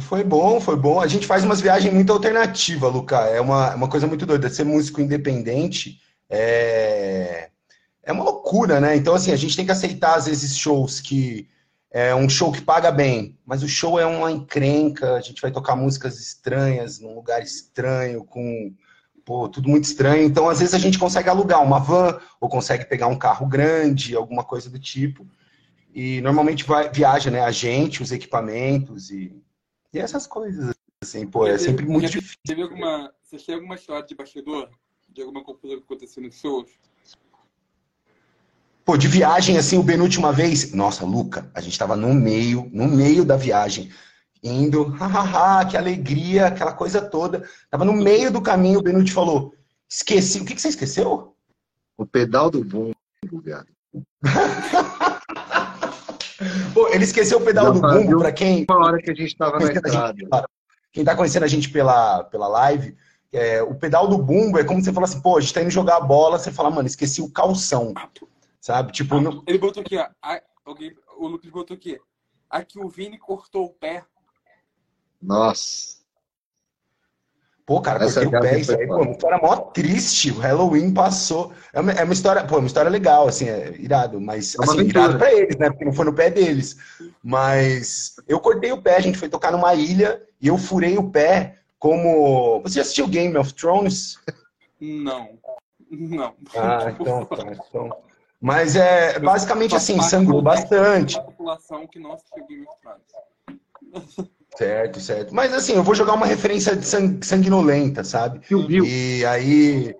Foi 0.00 0.22
bom, 0.22 0.60
foi 0.60 0.76
bom. 0.76 1.00
A 1.00 1.06
gente 1.06 1.26
faz 1.26 1.44
umas 1.44 1.60
viagens 1.60 1.92
muito 1.92 2.12
alternativas, 2.12 2.92
Luca. 2.92 3.20
É 3.26 3.40
uma, 3.40 3.74
uma 3.74 3.88
coisa 3.88 4.06
muito 4.06 4.26
doida. 4.26 4.50
Ser 4.50 4.64
músico 4.64 5.00
independente 5.00 6.00
é, 6.28 7.50
é 8.02 8.12
uma 8.12 8.24
loucura, 8.24 8.80
né? 8.80 8.96
Então, 8.96 9.14
assim, 9.14 9.32
a 9.32 9.36
gente 9.36 9.56
tem 9.56 9.64
que 9.64 9.72
aceitar, 9.72 10.16
às 10.16 10.26
vezes, 10.26 10.56
shows 10.56 11.00
que 11.00 11.48
é 11.90 12.14
um 12.14 12.28
show 12.28 12.50
que 12.50 12.62
paga 12.62 12.90
bem, 12.90 13.38
mas 13.44 13.62
o 13.62 13.68
show 13.68 14.00
é 14.00 14.06
uma 14.06 14.32
encrenca, 14.32 15.14
a 15.14 15.20
gente 15.20 15.42
vai 15.42 15.50
tocar 15.50 15.76
músicas 15.76 16.18
estranhas, 16.18 16.98
num 16.98 17.14
lugar 17.14 17.42
estranho, 17.42 18.24
com 18.24 18.74
pô, 19.24 19.48
tudo 19.48 19.68
muito 19.68 19.84
estranho. 19.84 20.24
Então, 20.24 20.48
às 20.48 20.60
vezes, 20.60 20.74
a 20.74 20.78
gente 20.78 20.98
consegue 20.98 21.28
alugar 21.28 21.62
uma 21.62 21.78
van, 21.78 22.20
ou 22.40 22.48
consegue 22.48 22.84
pegar 22.84 23.06
um 23.06 23.18
carro 23.18 23.46
grande, 23.46 24.16
alguma 24.16 24.44
coisa 24.44 24.68
do 24.68 24.78
tipo. 24.78 25.26
E 25.94 26.20
normalmente 26.22 26.64
vai, 26.64 26.88
viaja, 26.90 27.30
né? 27.30 27.40
A 27.40 27.50
gente, 27.50 28.02
os 28.02 28.12
equipamentos 28.12 29.10
e, 29.10 29.42
e 29.92 29.98
essas 29.98 30.26
coisas. 30.26 30.74
Assim, 31.02 31.26
pô, 31.26 31.46
é 31.46 31.58
sempre 31.58 31.84
muito 31.84 32.10
difícil. 32.10 32.38
Teve 32.46 32.62
alguma, 32.62 33.12
você 33.22 33.36
tem 33.38 33.54
alguma 33.56 33.74
história 33.74 34.06
de 34.06 34.14
bastidor? 34.14 34.70
De 35.08 35.20
alguma 35.20 35.44
confusão 35.44 35.76
que 35.76 35.82
aconteceu 35.82 36.22
nos 36.22 36.34
shows? 36.36 36.70
Pô, 38.84 38.96
de 38.96 39.06
viagem, 39.06 39.58
assim, 39.58 39.78
o 39.78 39.82
Benuti 39.82 40.18
uma 40.18 40.32
vez. 40.32 40.72
Nossa, 40.72 41.04
Luca, 41.04 41.50
a 41.54 41.60
gente 41.60 41.78
tava 41.78 41.96
no 41.96 42.14
meio, 42.14 42.68
no 42.72 42.88
meio 42.88 43.24
da 43.24 43.36
viagem. 43.36 43.90
Indo, 44.42 44.88
hahaha, 44.88 45.64
que 45.64 45.76
alegria, 45.76 46.46
aquela 46.46 46.72
coisa 46.72 47.00
toda. 47.00 47.48
Tava 47.70 47.84
no 47.84 47.92
meio 47.92 48.30
do 48.30 48.42
caminho, 48.42 48.80
o 48.80 48.82
Benuti 48.82 49.12
falou: 49.12 49.54
esqueci. 49.88 50.40
O 50.40 50.44
que, 50.44 50.54
que 50.54 50.60
você 50.60 50.68
esqueceu? 50.68 51.36
O 51.96 52.04
pedal 52.04 52.50
do 52.50 52.64
bumbo, 52.64 52.94
cara. 53.44 53.66
Pô, 56.74 56.88
ele 56.88 57.04
esqueceu 57.04 57.38
o 57.38 57.44
pedal 57.44 57.66
Já 57.66 57.70
do 57.72 57.80
bumbo, 57.80 58.18
para 58.18 58.32
quem. 58.32 58.66
Uma 58.68 58.86
hora 58.86 58.98
que 58.98 59.10
a 59.10 59.14
gente 59.14 59.36
tava 59.36 59.60
na 59.60 59.72
estrada. 59.72 60.16
Quem 60.92 61.04
tá 61.04 61.14
conhecendo 61.14 61.44
a 61.44 61.48
gente 61.48 61.70
pela, 61.70 62.24
pela 62.24 62.48
live, 62.48 62.96
é, 63.32 63.62
o 63.62 63.74
pedal 63.74 64.08
do 64.08 64.18
bumbo 64.18 64.58
é 64.58 64.64
como 64.64 64.82
você 64.82 64.92
fala 64.92 65.06
assim, 65.06 65.22
pô, 65.22 65.38
a 65.38 65.40
gente 65.40 65.54
tá 65.54 65.62
indo 65.62 65.70
jogar 65.70 65.96
a 65.96 66.00
bola, 66.00 66.38
você 66.38 66.52
fala, 66.52 66.70
mano, 66.70 66.86
esqueci 66.86 67.22
o 67.22 67.30
calção. 67.30 67.94
Sabe? 68.60 68.92
Tipo. 68.92 69.16
Ah, 69.16 69.42
Ele 69.46 69.58
botou 69.58 69.82
aqui, 69.82 69.96
ó. 69.96 70.06
Alguém, 70.64 70.94
o 71.16 71.26
Lucas 71.26 71.50
botou 71.50 71.74
aqui. 71.74 71.98
Aqui 72.50 72.78
o 72.78 72.88
Vini 72.88 73.18
cortou 73.18 73.64
o 73.64 73.70
pé. 73.70 74.04
Nossa. 75.22 75.92
Pô, 77.64 77.80
cara, 77.80 78.04
Essa 78.04 78.22
cortei 78.22 78.38
o 78.38 78.42
pé, 78.42 78.58
isso 78.58 78.76
aí, 78.76 78.86
pô, 78.86 78.96
uma 78.96 79.12
história 79.12 79.38
mó 79.38 79.56
triste. 79.56 80.32
O 80.32 80.38
Halloween 80.38 80.92
passou. 80.92 81.52
É 81.72 81.80
uma, 81.80 81.92
é 81.92 82.02
uma 82.02 82.12
história, 82.12 82.44
pô, 82.44 82.56
é 82.56 82.58
uma 82.58 82.66
história 82.66 82.90
legal, 82.90 83.28
assim, 83.28 83.48
é 83.48 83.74
irado, 83.78 84.20
mas 84.20 84.56
é 84.56 84.64
assim, 84.64 84.80
irado 84.80 85.16
pra 85.16 85.32
eles, 85.32 85.56
né? 85.56 85.70
Porque 85.70 85.84
não 85.84 85.92
foi 85.92 86.04
no 86.04 86.12
pé 86.12 86.28
deles. 86.28 86.76
Mas 87.22 88.16
eu 88.26 88.40
cortei 88.40 88.72
o 88.72 88.82
pé, 88.82 88.96
a 88.96 89.00
gente 89.00 89.16
foi 89.16 89.28
tocar 89.28 89.52
numa 89.52 89.74
ilha 89.74 90.20
e 90.40 90.48
eu 90.48 90.58
furei 90.58 90.98
o 90.98 91.08
pé 91.08 91.60
como. 91.78 92.60
Você 92.62 92.74
já 92.74 92.82
assistiu 92.82 93.06
Game 93.06 93.36
of 93.36 93.54
Thrones? 93.54 94.18
Não. 94.80 95.38
Não. 95.88 96.34
Ah, 96.56 96.90
então 96.98 97.24
tá. 97.24 97.44
Então... 97.68 97.96
Mas 98.40 98.74
é 98.74 99.20
basicamente 99.20 99.76
assim, 99.76 100.02
sangrou 100.02 100.42
bastante. 100.42 101.14
população 101.20 101.86
que 101.86 102.00
não 102.00 102.12
assistiu 102.12 102.44
Game 102.46 102.66
of 102.66 102.76
Thrones. 102.82 104.32
Certo, 104.56 105.00
certo. 105.00 105.34
Mas 105.34 105.52
assim, 105.52 105.74
eu 105.74 105.82
vou 105.82 105.94
jogar 105.94 106.12
uma 106.14 106.26
referência 106.26 106.76
de 106.76 106.86
sanguinolenta, 106.86 108.04
sabe? 108.04 108.40
E 108.84 109.24
aí. 109.24 109.94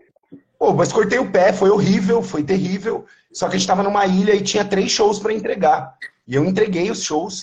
Pô, 0.58 0.72
mas 0.72 0.92
cortei 0.92 1.18
o 1.18 1.30
pé, 1.30 1.52
foi 1.52 1.70
horrível, 1.70 2.22
foi 2.22 2.42
terrível. 2.42 3.04
Só 3.32 3.48
que 3.48 3.56
a 3.56 3.58
gente 3.58 3.66
tava 3.66 3.82
numa 3.82 4.06
ilha 4.06 4.34
e 4.34 4.42
tinha 4.42 4.64
três 4.64 4.92
shows 4.92 5.18
para 5.18 5.32
entregar. 5.32 5.94
E 6.26 6.34
eu 6.34 6.44
entreguei 6.44 6.90
os 6.90 7.02
shows, 7.02 7.42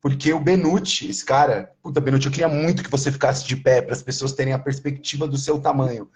porque 0.00 0.32
o 0.32 0.38
Benucci, 0.38 1.10
esse 1.10 1.24
cara, 1.24 1.72
puta, 1.82 2.00
Benucci, 2.00 2.26
eu 2.26 2.32
queria 2.32 2.48
muito 2.48 2.82
que 2.82 2.90
você 2.90 3.10
ficasse 3.10 3.46
de 3.46 3.56
pé 3.56 3.82
para 3.82 3.94
as 3.94 4.02
pessoas 4.02 4.32
terem 4.32 4.52
a 4.52 4.58
perspectiva 4.58 5.26
do 5.26 5.36
seu 5.36 5.58
tamanho. 5.58 6.08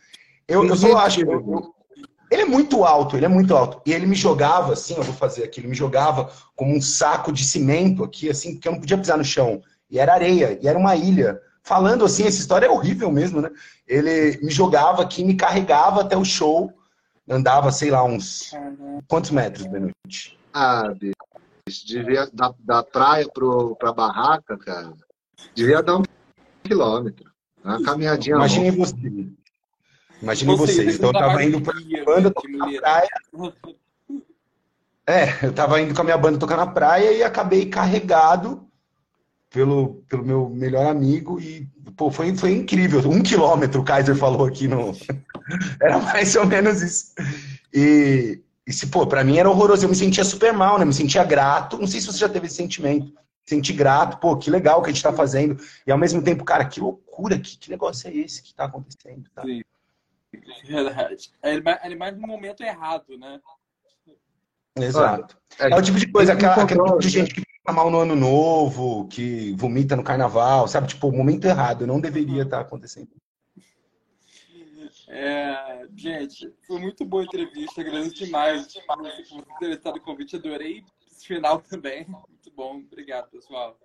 Eu, 0.46 0.64
eu 0.66 0.76
só 0.76 0.96
acho. 0.98 1.22
Eu, 1.22 1.74
ele 2.30 2.42
é 2.42 2.46
muito 2.46 2.84
alto, 2.84 3.16
ele 3.16 3.24
é 3.24 3.28
muito 3.28 3.56
alto. 3.56 3.80
E 3.86 3.92
ele 3.92 4.06
me 4.06 4.14
jogava, 4.14 4.74
assim, 4.74 4.94
eu 4.94 5.02
vou 5.02 5.14
fazer 5.14 5.44
aqui, 5.44 5.60
ele 5.60 5.68
me 5.68 5.74
jogava 5.74 6.30
como 6.54 6.74
um 6.74 6.80
saco 6.80 7.32
de 7.32 7.44
cimento 7.44 8.04
aqui, 8.04 8.28
assim, 8.28 8.54
porque 8.54 8.68
eu 8.68 8.72
não 8.72 8.80
podia 8.80 8.98
pisar 8.98 9.16
no 9.16 9.24
chão. 9.24 9.62
E 9.94 9.98
era 10.00 10.12
areia, 10.12 10.58
e 10.60 10.66
era 10.66 10.76
uma 10.76 10.96
ilha. 10.96 11.40
Falando 11.62 12.04
assim, 12.04 12.24
essa 12.24 12.40
história 12.40 12.66
é 12.66 12.68
horrível 12.68 13.12
mesmo, 13.12 13.40
né? 13.40 13.48
Ele 13.86 14.36
me 14.42 14.50
jogava 14.50 15.00
aqui, 15.00 15.22
me 15.24 15.36
carregava 15.36 16.00
até 16.00 16.16
o 16.16 16.24
show, 16.24 16.72
andava, 17.30 17.70
sei 17.70 17.92
lá, 17.92 18.02
uns. 18.02 18.50
Quantos 19.06 19.30
metros, 19.30 19.68
Benuti? 19.68 20.36
Ah, 20.52 20.92
bicho, 20.92 21.86
devia 21.86 22.28
da, 22.32 22.52
da 22.58 22.82
praia 22.82 23.28
pro, 23.32 23.76
pra 23.76 23.92
barraca, 23.92 24.58
cara. 24.58 24.92
Devia 25.54 25.80
dar 25.80 25.98
um 25.98 26.02
quilômetro. 26.64 27.30
Uma 27.62 27.80
caminhadinha. 27.80 28.34
Imagine 28.34 28.72
você. 28.72 28.96
Imagine 30.20 30.56
vocês. 30.56 30.76
vocês. 30.76 30.96
Então 30.96 31.10
eu 31.10 31.14
tava 31.14 31.44
indo 31.44 31.60
pra 31.60 31.74
banda 32.04 32.32
tocar 32.32 32.48
na 32.58 32.80
praia. 32.80 33.10
É, 35.06 35.46
eu 35.46 35.52
tava 35.52 35.80
indo 35.80 35.94
com 35.94 36.00
a 36.00 36.04
minha 36.04 36.18
banda 36.18 36.36
tocar 36.36 36.56
na 36.56 36.66
praia 36.66 37.12
e 37.12 37.22
acabei 37.22 37.66
carregado 37.66 38.68
pelo, 39.54 40.02
pelo 40.08 40.24
meu 40.24 40.50
melhor 40.50 40.86
amigo 40.86 41.40
e 41.40 41.64
pô, 41.96 42.10
foi, 42.10 42.36
foi 42.36 42.50
incrível. 42.50 43.08
Um 43.08 43.22
quilômetro, 43.22 43.80
o 43.80 43.84
Kaiser 43.84 44.16
falou 44.16 44.44
aqui 44.44 44.66
no. 44.66 44.92
era 45.80 46.00
mais 46.00 46.34
ou 46.34 46.44
menos 46.44 46.82
isso. 46.82 47.14
E, 47.72 48.42
e 48.66 48.72
se, 48.72 48.88
pô, 48.88 49.06
pra 49.06 49.22
mim 49.22 49.38
era 49.38 49.48
horroroso. 49.48 49.84
Eu 49.84 49.88
me 49.88 49.94
sentia 49.94 50.24
super 50.24 50.52
mal, 50.52 50.76
né? 50.76 50.84
Me 50.84 50.92
sentia 50.92 51.22
grato. 51.22 51.78
Não 51.78 51.86
sei 51.86 52.00
se 52.00 52.08
você 52.08 52.18
já 52.18 52.28
teve 52.28 52.46
esse 52.46 52.56
sentimento. 52.56 53.14
Senti 53.46 53.72
grato, 53.72 54.18
pô, 54.18 54.36
que 54.36 54.50
legal 54.50 54.82
que 54.82 54.90
a 54.90 54.92
gente 54.92 55.02
tá 55.02 55.12
fazendo. 55.12 55.62
E 55.86 55.92
ao 55.92 55.98
mesmo 55.98 56.20
tempo, 56.20 56.44
cara, 56.44 56.64
que 56.64 56.80
loucura, 56.80 57.38
que, 57.38 57.56
que 57.56 57.70
negócio 57.70 58.08
é 58.08 58.16
esse 58.16 58.42
que 58.42 58.54
tá 58.54 58.64
acontecendo? 58.64 59.30
Tá? 59.34 59.42
Sim. 59.42 59.62
Verdade. 60.64 61.30
Ele, 61.44 61.62
ele 61.84 61.94
mais 61.94 62.16
no 62.16 62.26
momento 62.26 62.62
errado, 62.62 63.16
né? 63.16 63.38
Exato. 64.76 65.36
É, 65.60 65.70
é 65.70 65.76
o 65.76 65.82
tipo 65.82 65.98
de 65.98 66.10
coisa, 66.10 66.32
aquela, 66.32 66.54
aquele 66.54 66.82
tipo 66.82 66.98
de 66.98 67.08
gente 67.08 67.34
que 67.34 67.53
mal 67.72 67.90
no 67.90 68.00
ano 68.00 68.14
novo, 68.14 69.08
que 69.08 69.54
vomita 69.54 69.96
no 69.96 70.04
carnaval, 70.04 70.68
sabe? 70.68 70.88
Tipo, 70.88 71.08
o 71.08 71.16
momento 71.16 71.46
errado, 71.46 71.86
não 71.86 72.00
deveria 72.00 72.42
estar 72.42 72.60
acontecendo. 72.60 73.10
É, 75.08 75.86
gente, 75.94 76.52
foi 76.66 76.80
muito 76.80 77.04
boa 77.04 77.22
a 77.22 77.26
entrevista, 77.26 77.80
agradeço 77.80 78.14
demais 78.14 78.66
por 79.28 79.58
ter 79.58 79.70
estado 79.70 79.96
o 79.96 80.00
convite, 80.00 80.36
adorei 80.36 80.84
esse 81.10 81.26
final 81.26 81.60
também. 81.60 82.06
Muito 82.06 82.50
bom, 82.54 82.78
obrigado, 82.78 83.30
pessoal. 83.30 83.78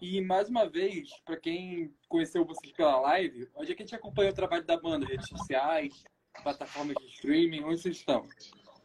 E 0.00 0.20
mais 0.20 0.48
uma 0.48 0.68
vez, 0.68 1.10
para 1.24 1.36
quem 1.36 1.94
conheceu 2.08 2.44
vocês 2.44 2.72
pela 2.72 3.00
live, 3.00 3.48
onde 3.54 3.72
é 3.72 3.74
que 3.74 3.82
a 3.82 3.86
gente 3.86 3.94
acompanha 3.94 4.30
o 4.30 4.34
trabalho 4.34 4.64
da 4.64 4.76
banda? 4.76 5.06
Redes 5.06 5.28
sociais, 5.28 6.04
plataformas 6.42 6.96
de 6.96 7.06
streaming, 7.06 7.62
onde 7.62 7.80
vocês 7.80 7.96
estão? 7.96 8.26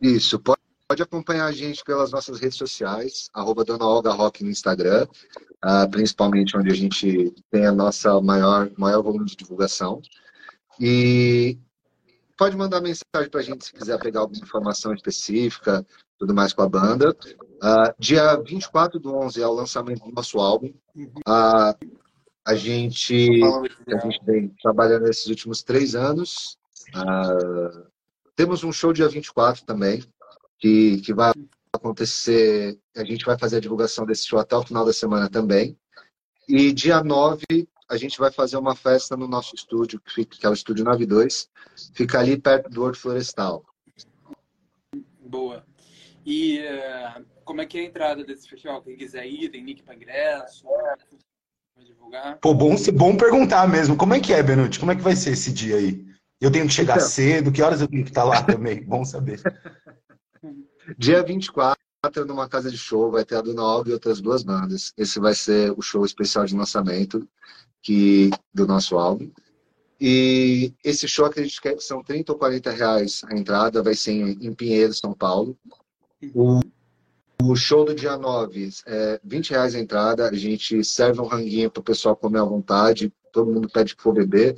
Isso, 0.02 0.40
pode 0.40 0.59
Pode 0.90 1.04
acompanhar 1.04 1.46
a 1.46 1.52
gente 1.52 1.84
pelas 1.84 2.12
nossas 2.12 2.40
redes 2.40 2.58
sociais, 2.58 3.30
arroba 3.32 3.64
Dona 3.64 3.86
Olga 3.86 4.12
Rock 4.12 4.44
no 4.44 4.50
Instagram, 4.50 5.08
uh, 5.64 5.88
principalmente 5.92 6.58
onde 6.58 6.72
a 6.72 6.74
gente 6.74 7.32
tem 7.52 7.68
a 7.68 7.72
nossa 7.72 8.20
maior, 8.20 8.72
maior 8.76 9.04
volume 9.04 9.26
de 9.26 9.36
divulgação. 9.36 10.02
E 10.80 11.60
pode 12.36 12.58
mandar 12.58 12.82
mensagem 12.82 13.30
para 13.30 13.40
a 13.40 13.44
gente 13.44 13.66
se 13.66 13.72
quiser 13.72 14.00
pegar 14.00 14.22
alguma 14.22 14.42
informação 14.42 14.92
específica, 14.92 15.86
tudo 16.18 16.34
mais 16.34 16.54
com 16.54 16.64
a 16.64 16.68
banda. 16.68 17.16
Uh, 17.62 17.94
dia 18.00 18.38
24 18.38 19.00
do 19.00 19.16
11 19.16 19.44
é 19.44 19.46
o 19.46 19.54
lançamento 19.54 20.04
do 20.06 20.12
nosso 20.12 20.40
álbum. 20.40 20.74
Uh, 20.98 22.00
a 22.44 22.56
gente, 22.56 23.44
a 23.94 23.98
gente 24.00 24.26
vem 24.26 24.56
trabalhando 24.60 25.04
nesses 25.04 25.28
últimos 25.28 25.62
três 25.62 25.94
anos. 25.94 26.58
Uh, 26.96 27.86
temos 28.36 28.64
um 28.64 28.72
show 28.72 28.92
dia 28.92 29.08
24 29.08 29.66
também, 29.66 30.04
que, 30.60 31.02
que 31.02 31.14
vai 31.14 31.32
acontecer. 31.74 32.78
A 32.96 33.04
gente 33.04 33.26
vai 33.26 33.38
fazer 33.38 33.58
a 33.58 33.62
divulgação 33.62 34.06
desse 34.06 34.28
show 34.28 34.40
até 34.40 34.56
o 34.56 34.64
final 34.64 34.86
da 34.86 34.94
semana 34.94 35.30
também. 35.30 35.78
E 36.48 36.72
dia 36.74 37.04
9, 37.04 37.46
a 37.90 37.98
gente 37.98 38.18
vai 38.18 38.32
fazer 38.32 38.58
uma 38.58 38.76
festa 38.76 39.16
no 39.16 39.28
nosso 39.28 39.56
estúdio, 39.56 40.00
que, 40.00 40.14
fica, 40.14 40.38
que 40.38 40.46
é 40.46 40.50
o 40.50 40.54
Estúdio 40.54 40.86
92. 40.86 41.50
Fica 41.94 42.20
ali 42.20 42.40
perto 42.40 42.70
do 42.70 42.84
Horto 42.84 43.00
Florestal. 43.00 43.64
Boa. 45.20 45.64
E 46.26 46.60
uh, 46.60 47.26
como 47.44 47.62
é 47.62 47.66
que 47.66 47.78
é 47.78 47.82
a 47.82 47.86
entrada 47.86 48.24
desse 48.24 48.48
festival? 48.48 48.82
Quem 48.82 48.96
quiser 48.96 49.26
ir, 49.26 49.50
tem 49.50 49.64
link 49.64 49.84
para 49.84 49.96
ingresso? 49.96 50.66
divulgar? 51.84 52.38
Pô, 52.40 52.54
bom, 52.54 52.76
bom 52.94 53.16
perguntar 53.16 53.68
mesmo. 53.68 53.96
Como 53.96 54.14
é 54.14 54.20
que 54.20 54.34
é, 54.34 54.44
Benuti? 54.44 54.80
Como 54.80 54.92
é 54.92 54.96
que 54.96 55.02
vai 55.02 55.16
ser 55.16 55.32
esse 55.32 55.54
dia 55.54 55.78
aí? 55.78 56.06
Eu 56.42 56.52
tenho 56.52 56.68
que 56.68 56.74
chegar 56.74 56.98
então... 56.98 57.08
cedo? 57.08 57.52
Que 57.52 57.62
horas 57.62 57.82
eu 57.82 57.88
tenho 57.88 58.04
que 58.04 58.10
estar 58.10 58.24
lá 58.24 58.44
também? 58.44 58.84
bom 58.84 59.06
saber. 59.06 59.42
Dia 60.98 61.24
24, 61.24 61.78
numa 62.26 62.48
casa 62.48 62.72
de 62.72 62.78
show, 62.78 63.12
vai 63.12 63.26
ter 63.26 63.36
a 63.36 63.42
Dona 63.42 63.64
Olga 63.64 63.90
e 63.90 63.94
outras 63.94 64.22
duas 64.22 64.44
bandas. 64.44 64.94
Esse 64.98 65.20
vai 65.20 65.36
ser 65.36 65.72
o 65.78 65.82
show 65.82 66.06
especial 66.06 66.46
de 66.46 66.56
lançamento 66.56 67.28
que, 67.82 68.30
do 68.54 68.66
nosso 68.66 68.98
álbum. 68.98 69.30
E 70.00 70.74
esse 70.84 71.08
show, 71.08 71.26
acredito 71.26 71.62
que 71.62 71.80
são 71.82 72.02
30 72.02 72.32
ou 72.32 72.38
40 72.38 72.72
reais 72.72 73.22
a 73.26 73.36
entrada, 73.36 73.84
vai 73.84 73.96
ser 73.96 74.14
em, 74.14 74.54
Pinheiro, 74.54 74.94
São 74.94 75.14
Paulo. 75.14 75.58
O, 76.34 76.62
o 77.44 77.56
show 77.56 77.84
do 77.84 77.94
dia 77.94 78.18
9 78.18 78.70
é 78.86 79.20
20 79.24 79.50
reais 79.52 79.76
a 79.76 79.80
entrada, 79.80 80.30
a 80.30 80.34
gente 80.34 80.84
serve 80.86 81.20
um 81.20 81.26
ranguinho 81.26 81.70
para 81.70 81.82
o 81.82 81.84
pessoal 81.84 82.16
comer 82.16 82.40
à 82.40 82.44
vontade, 82.46 83.12
todo 83.34 83.52
mundo 83.52 83.70
pede 83.70 83.96
que 83.96 84.02
for 84.02 84.14
beber. 84.14 84.56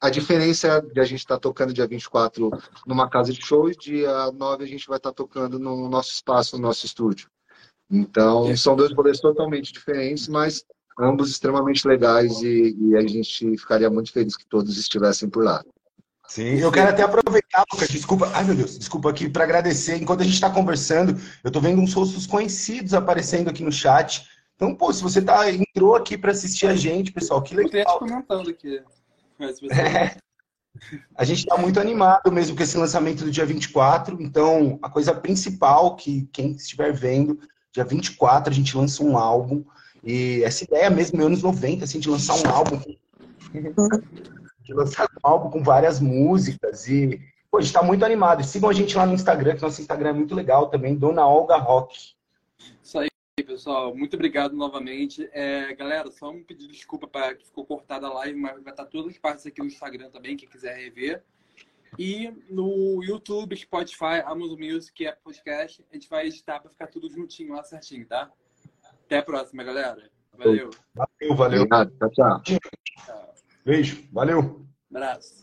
A 0.00 0.08
diferença 0.08 0.66
é 0.66 0.80
de 0.80 1.00
a 1.00 1.04
gente 1.04 1.18
estar 1.18 1.34
tá 1.34 1.40
tocando 1.40 1.74
dia 1.74 1.86
24 1.86 2.50
numa 2.86 3.08
casa 3.08 3.32
de 3.32 3.44
show 3.44 3.68
e 3.70 3.76
dia 3.76 4.32
9 4.32 4.64
a 4.64 4.66
gente 4.66 4.88
vai 4.88 4.96
estar 4.96 5.10
tá 5.10 5.14
tocando 5.14 5.58
no 5.58 5.88
nosso 5.90 6.12
espaço, 6.12 6.56
no 6.56 6.62
nosso 6.62 6.86
estúdio. 6.86 7.28
Então, 7.90 8.56
são 8.56 8.76
dois 8.76 8.94
rolês 8.94 9.20
totalmente 9.20 9.72
diferentes, 9.72 10.26
mas 10.26 10.64
ambos 10.98 11.28
extremamente 11.28 11.86
legais 11.86 12.40
e, 12.40 12.76
e, 12.78 12.96
a 12.96 13.02
gente 13.02 13.56
ficaria 13.58 13.90
muito 13.90 14.12
feliz 14.12 14.36
que 14.36 14.46
todos 14.46 14.78
estivessem 14.78 15.28
por 15.28 15.44
lá. 15.44 15.62
Sim, 16.28 16.60
eu 16.60 16.70
quero 16.70 16.90
até 16.90 17.02
aproveitar, 17.02 17.64
Lucas, 17.72 17.88
desculpa, 17.88 18.30
ai 18.32 18.44
meu 18.44 18.54
Deus, 18.54 18.78
desculpa 18.78 19.10
aqui, 19.10 19.28
para 19.28 19.42
agradecer. 19.42 19.96
Enquanto 19.96 20.20
a 20.20 20.24
gente 20.24 20.34
está 20.34 20.48
conversando, 20.48 21.20
eu 21.42 21.48
estou 21.48 21.60
vendo 21.60 21.80
uns 21.80 21.92
rostos 21.92 22.26
conhecidos 22.26 22.94
aparecendo 22.94 23.50
aqui 23.50 23.64
no 23.64 23.72
chat. 23.72 24.24
Então, 24.54 24.74
pô, 24.74 24.92
se 24.92 25.02
você 25.02 25.20
tá, 25.20 25.50
entrou 25.50 25.96
aqui 25.96 26.16
para 26.16 26.30
assistir 26.30 26.68
a 26.68 26.76
gente, 26.76 27.10
pessoal, 27.10 27.42
que 27.42 27.56
legal. 27.56 27.98
comentando 27.98 28.48
aqui. 28.48 28.80
Mas 29.40 29.58
você... 29.60 29.72
é. 29.72 30.16
A 31.16 31.24
gente 31.24 31.40
está 31.40 31.56
muito 31.56 31.80
animado 31.80 32.30
mesmo 32.30 32.56
com 32.56 32.62
esse 32.62 32.78
lançamento 32.78 33.24
do 33.24 33.30
dia 33.30 33.44
24. 33.44 34.22
Então, 34.22 34.78
a 34.82 34.88
coisa 34.88 35.12
principal 35.12 35.96
que 35.96 36.28
quem 36.32 36.52
estiver 36.52 36.92
vendo, 36.92 37.40
dia 37.72 37.84
24 37.84 38.52
a 38.52 38.54
gente 38.54 38.76
lança 38.76 39.02
um 39.02 39.18
álbum. 39.18 39.64
E 40.04 40.42
essa 40.44 40.64
ideia 40.64 40.88
mesmo, 40.88 41.22
anos 41.22 41.42
90, 41.42 41.84
assim, 41.84 41.98
de 41.98 42.08
lançar 42.08 42.36
um 42.36 42.48
álbum. 42.48 42.80
de 44.62 44.72
lançar 44.72 45.06
um 45.06 45.28
álbum 45.28 45.50
com 45.50 45.62
várias 45.62 45.98
músicas. 45.98 46.86
E, 46.86 47.20
pô, 47.50 47.58
a 47.58 47.60
gente 47.60 47.70
está 47.70 47.82
muito 47.82 48.04
animado. 48.04 48.44
sigam 48.44 48.70
a 48.70 48.72
gente 48.72 48.96
lá 48.96 49.04
no 49.04 49.14
Instagram, 49.14 49.56
que 49.56 49.62
nosso 49.62 49.80
Instagram 49.80 50.10
é 50.10 50.14
muito 50.14 50.34
legal 50.34 50.68
também, 50.68 50.94
Dona 50.94 51.26
Olga 51.26 51.56
Rock 51.56 52.14
pessoal. 53.50 53.94
Muito 53.94 54.14
obrigado 54.14 54.54
novamente. 54.54 55.28
É, 55.32 55.74
galera, 55.74 56.10
só 56.10 56.30
um 56.30 56.42
pedido 56.42 56.68
de 56.68 56.78
desculpa 56.78 57.06
para 57.06 57.34
que 57.34 57.44
ficou 57.44 57.66
cortada 57.66 58.06
a 58.06 58.12
live, 58.14 58.38
mas 58.38 58.62
vai 58.62 58.72
estar 58.72 58.84
todas 58.86 59.12
as 59.12 59.18
partes 59.18 59.46
aqui 59.46 59.60
no 59.60 59.66
Instagram 59.66 60.10
também, 60.10 60.36
quem 60.36 60.48
quiser 60.48 60.76
rever. 60.76 61.22
E 61.98 62.32
no 62.48 63.02
YouTube, 63.02 63.56
Spotify, 63.56 64.22
Amazon 64.24 64.58
Music, 64.58 65.06
Apple 65.06 65.22
Podcast, 65.24 65.84
a 65.90 65.94
gente 65.94 66.08
vai 66.08 66.26
editar 66.26 66.60
para 66.60 66.70
ficar 66.70 66.86
tudo 66.86 67.10
juntinho 67.10 67.52
lá 67.52 67.64
certinho, 67.64 68.06
tá? 68.06 68.30
Até 69.04 69.18
a 69.18 69.22
próxima, 69.22 69.64
galera. 69.64 70.08
Valeu. 70.38 70.70
Valeu, 70.94 71.36
valeu. 71.36 71.66
Tchau, 71.68 72.10
tchau. 72.12 72.42
Beijo, 73.64 74.08
valeu. 74.12 74.64
Abraço. 74.88 75.40